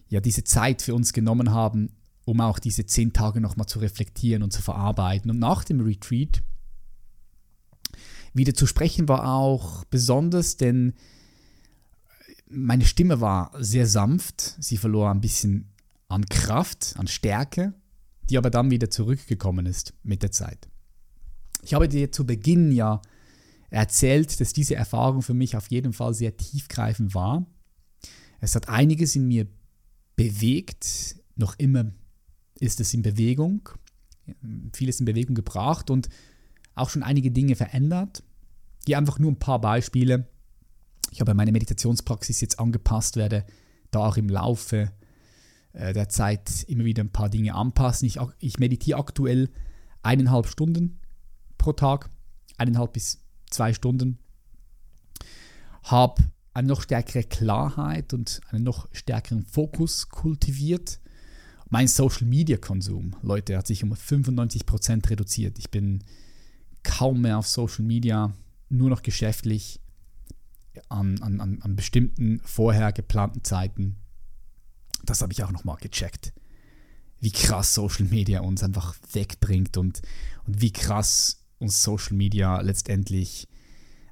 [0.08, 1.90] ja diese Zeit für uns genommen haben,
[2.24, 5.30] um auch diese zehn Tage nochmal zu reflektieren und zu verarbeiten.
[5.30, 6.42] Und nach dem Retreat
[8.34, 10.94] wieder zu sprechen war auch besonders, denn
[12.50, 14.56] meine Stimme war sehr sanft.
[14.58, 15.72] Sie verlor ein bisschen
[16.08, 17.74] an Kraft, an Stärke,
[18.28, 20.68] die aber dann wieder zurückgekommen ist mit der Zeit.
[21.62, 23.02] Ich habe dir zu Beginn ja
[23.70, 27.46] erzählt, dass diese Erfahrung für mich auf jeden Fall sehr tiefgreifend war.
[28.40, 29.46] Es hat einiges in mir
[30.16, 31.92] bewegt, noch immer
[32.58, 33.68] ist es in Bewegung,
[34.72, 36.08] vieles in Bewegung gebracht und
[36.74, 38.22] auch schon einige Dinge verändert.
[38.86, 40.28] Hier einfach nur ein paar Beispiele.
[41.10, 43.44] Ich habe meine Meditationspraxis jetzt angepasst, werde
[43.90, 44.92] da auch im Laufe
[45.72, 48.06] äh, der Zeit immer wieder ein paar Dinge anpassen.
[48.06, 49.50] Ich, ich meditiere aktuell
[50.02, 51.00] eineinhalb Stunden
[51.68, 52.08] pro Tag,
[52.56, 54.18] eineinhalb bis zwei Stunden.
[55.82, 56.22] Habe
[56.54, 60.98] eine noch stärkere Klarheit und einen noch stärkeren Fokus kultiviert.
[61.68, 65.58] Mein Social Media Konsum, Leute, hat sich um 95% reduziert.
[65.58, 66.04] Ich bin
[66.84, 68.32] kaum mehr auf Social Media,
[68.70, 69.78] nur noch geschäftlich
[70.88, 73.96] an, an, an bestimmten vorher geplanten Zeiten.
[75.04, 76.32] Das habe ich auch nochmal gecheckt.
[77.20, 80.00] Wie krass Social Media uns einfach wegbringt und,
[80.46, 83.48] und wie krass uns Social Media letztendlich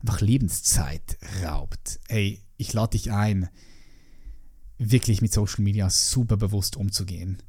[0.00, 2.00] einfach Lebenszeit raubt.
[2.08, 3.48] Ey, ich lade dich ein,
[4.78, 7.42] wirklich mit Social Media super bewusst umzugehen.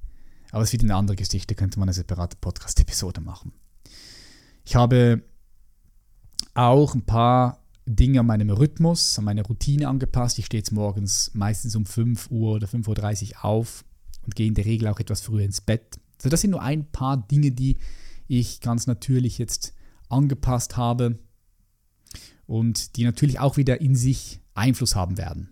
[0.52, 3.52] Aber es wieder eine andere Geschichte, könnte man eine separate Podcast-Episode machen.
[4.66, 5.24] Ich habe
[6.54, 10.40] auch ein paar Dinge an meinem Rhythmus, an meine Routine angepasst.
[10.40, 13.86] Ich stehe jetzt morgens meistens um 5 Uhr oder 5.30 Uhr auf
[14.24, 16.00] und gehe in der Regel auch etwas früher ins Bett.
[16.18, 17.78] Also das sind nur ein paar Dinge, die
[18.28, 19.74] ich ganz natürlich jetzt
[20.10, 21.20] angepasst habe
[22.46, 25.50] und die natürlich auch wieder in sich Einfluss haben werden.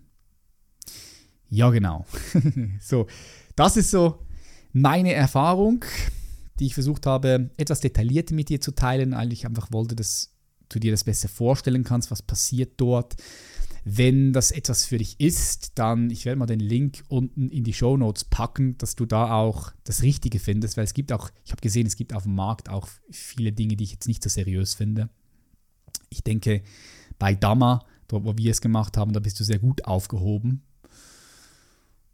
[1.48, 2.06] Ja, genau.
[2.80, 3.06] so,
[3.54, 4.18] das ist so
[4.72, 5.84] meine Erfahrung,
[6.58, 10.32] die ich versucht habe, etwas detaillierter mit dir zu teilen, weil ich einfach wollte, dass
[10.68, 13.14] du dir das besser vorstellen kannst, was passiert dort.
[13.88, 17.72] Wenn das etwas für dich ist, dann, ich werde mal den Link unten in die
[17.72, 21.52] Show Notes packen, dass du da auch das Richtige findest, weil es gibt auch, ich
[21.52, 24.28] habe gesehen, es gibt auf dem Markt auch viele Dinge, die ich jetzt nicht so
[24.28, 25.08] seriös finde.
[26.10, 26.62] Ich denke,
[27.20, 30.62] bei Dama, dort wo wir es gemacht haben, da bist du sehr gut aufgehoben.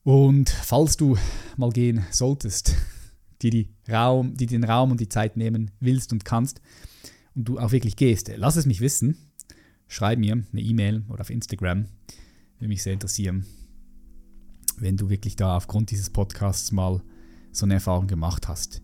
[0.02, 1.16] Und falls du
[1.56, 2.74] mal gehen solltest,
[3.40, 6.60] die, die, Raum, die den Raum und die Zeit nehmen willst und kannst,
[7.34, 9.16] und du auch wirklich gehst, lass es mich wissen.
[9.88, 11.86] Schreib mir eine E-Mail oder auf Instagram.
[12.58, 13.44] Würde mich sehr interessieren,
[14.78, 17.02] wenn du wirklich da aufgrund dieses Podcasts mal
[17.50, 18.82] so eine Erfahrung gemacht hast.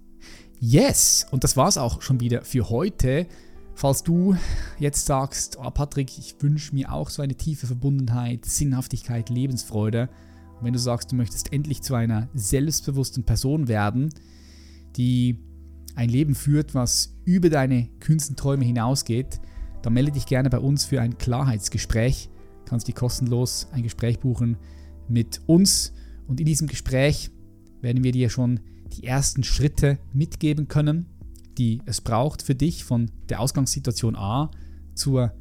[0.60, 1.26] Yes!
[1.30, 3.26] Und das war es auch schon wieder für heute.
[3.74, 4.36] Falls du
[4.78, 10.08] jetzt sagst, oh Patrick, ich wünsche mir auch so eine tiefe Verbundenheit, Sinnhaftigkeit, Lebensfreude.
[10.58, 14.12] Und wenn du sagst, du möchtest endlich zu einer selbstbewussten Person werden,
[14.96, 15.38] die
[15.94, 19.40] ein Leben führt, was über deine kühnsten Träume hinausgeht,
[19.88, 22.28] dann melde dich gerne bei uns für ein Klarheitsgespräch.
[22.58, 24.58] Du kannst dir kostenlos ein Gespräch buchen
[25.08, 25.94] mit uns
[26.26, 27.30] und in diesem Gespräch
[27.80, 28.60] werden wir dir schon
[28.92, 31.06] die ersten Schritte mitgeben können,
[31.56, 34.50] die es braucht für dich von der Ausgangssituation A
[34.94, 35.32] zur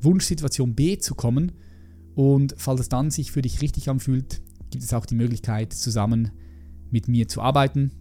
[0.00, 1.52] Wunschsituation B zu kommen.
[2.16, 6.32] Und falls es dann sich für dich richtig anfühlt, gibt es auch die Möglichkeit, zusammen
[6.90, 7.92] mit mir zu arbeiten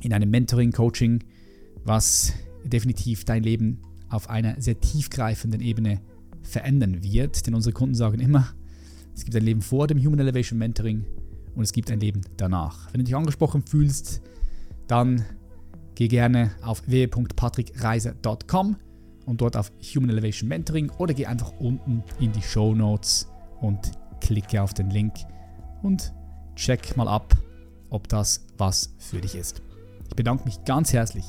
[0.00, 1.22] in einem Mentoring, Coaching,
[1.84, 2.32] was
[2.64, 3.80] definitiv dein Leben
[4.14, 6.00] auf einer sehr tiefgreifenden Ebene
[6.42, 7.46] verändern wird.
[7.46, 8.48] Denn unsere Kunden sagen immer,
[9.14, 11.04] es gibt ein Leben vor dem Human Elevation Mentoring
[11.54, 12.92] und es gibt ein Leben danach.
[12.92, 14.22] Wenn du dich angesprochen fühlst,
[14.86, 15.24] dann
[15.94, 18.76] geh gerne auf www.patrickreiser.com
[19.26, 23.28] und dort auf Human Elevation Mentoring oder geh einfach unten in die Show Notes
[23.60, 25.14] und klicke auf den Link
[25.82, 26.12] und
[26.56, 27.34] check mal ab,
[27.90, 29.62] ob das was für dich ist.
[30.08, 31.24] Ich bedanke mich ganz herzlich,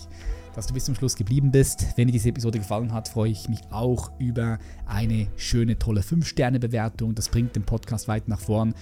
[0.55, 1.85] dass du bis zum Schluss geblieben bist.
[1.95, 7.13] Wenn dir diese Episode gefallen hat, freue ich mich auch über eine schöne, tolle 5-Sterne-Bewertung.
[7.13, 8.73] Das bringt den Podcast weit nach vorn.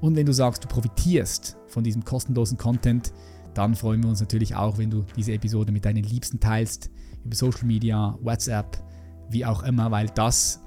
[0.00, 3.12] Und wenn du sagst, du profitierst von diesem kostenlosen Content,
[3.54, 6.90] dann freuen wir uns natürlich auch, wenn du diese Episode mit deinen Liebsten teilst,
[7.24, 8.82] über Social Media, WhatsApp,
[9.30, 10.60] wie auch immer, weil das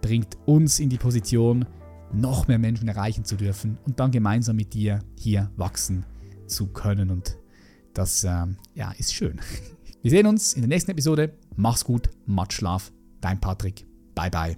[0.00, 1.64] bringt uns in die Position,
[2.12, 6.04] noch mehr Menschen erreichen zu dürfen und dann gemeinsam mit dir hier wachsen
[6.46, 7.10] zu können.
[7.10, 7.38] Und
[7.94, 9.40] das ähm, ja, ist schön.
[10.02, 11.32] Wir sehen uns in der nächsten Episode.
[11.56, 12.90] Mach's gut, Matschlaf.
[13.20, 13.86] Dein Patrick.
[14.16, 14.56] Bye bye.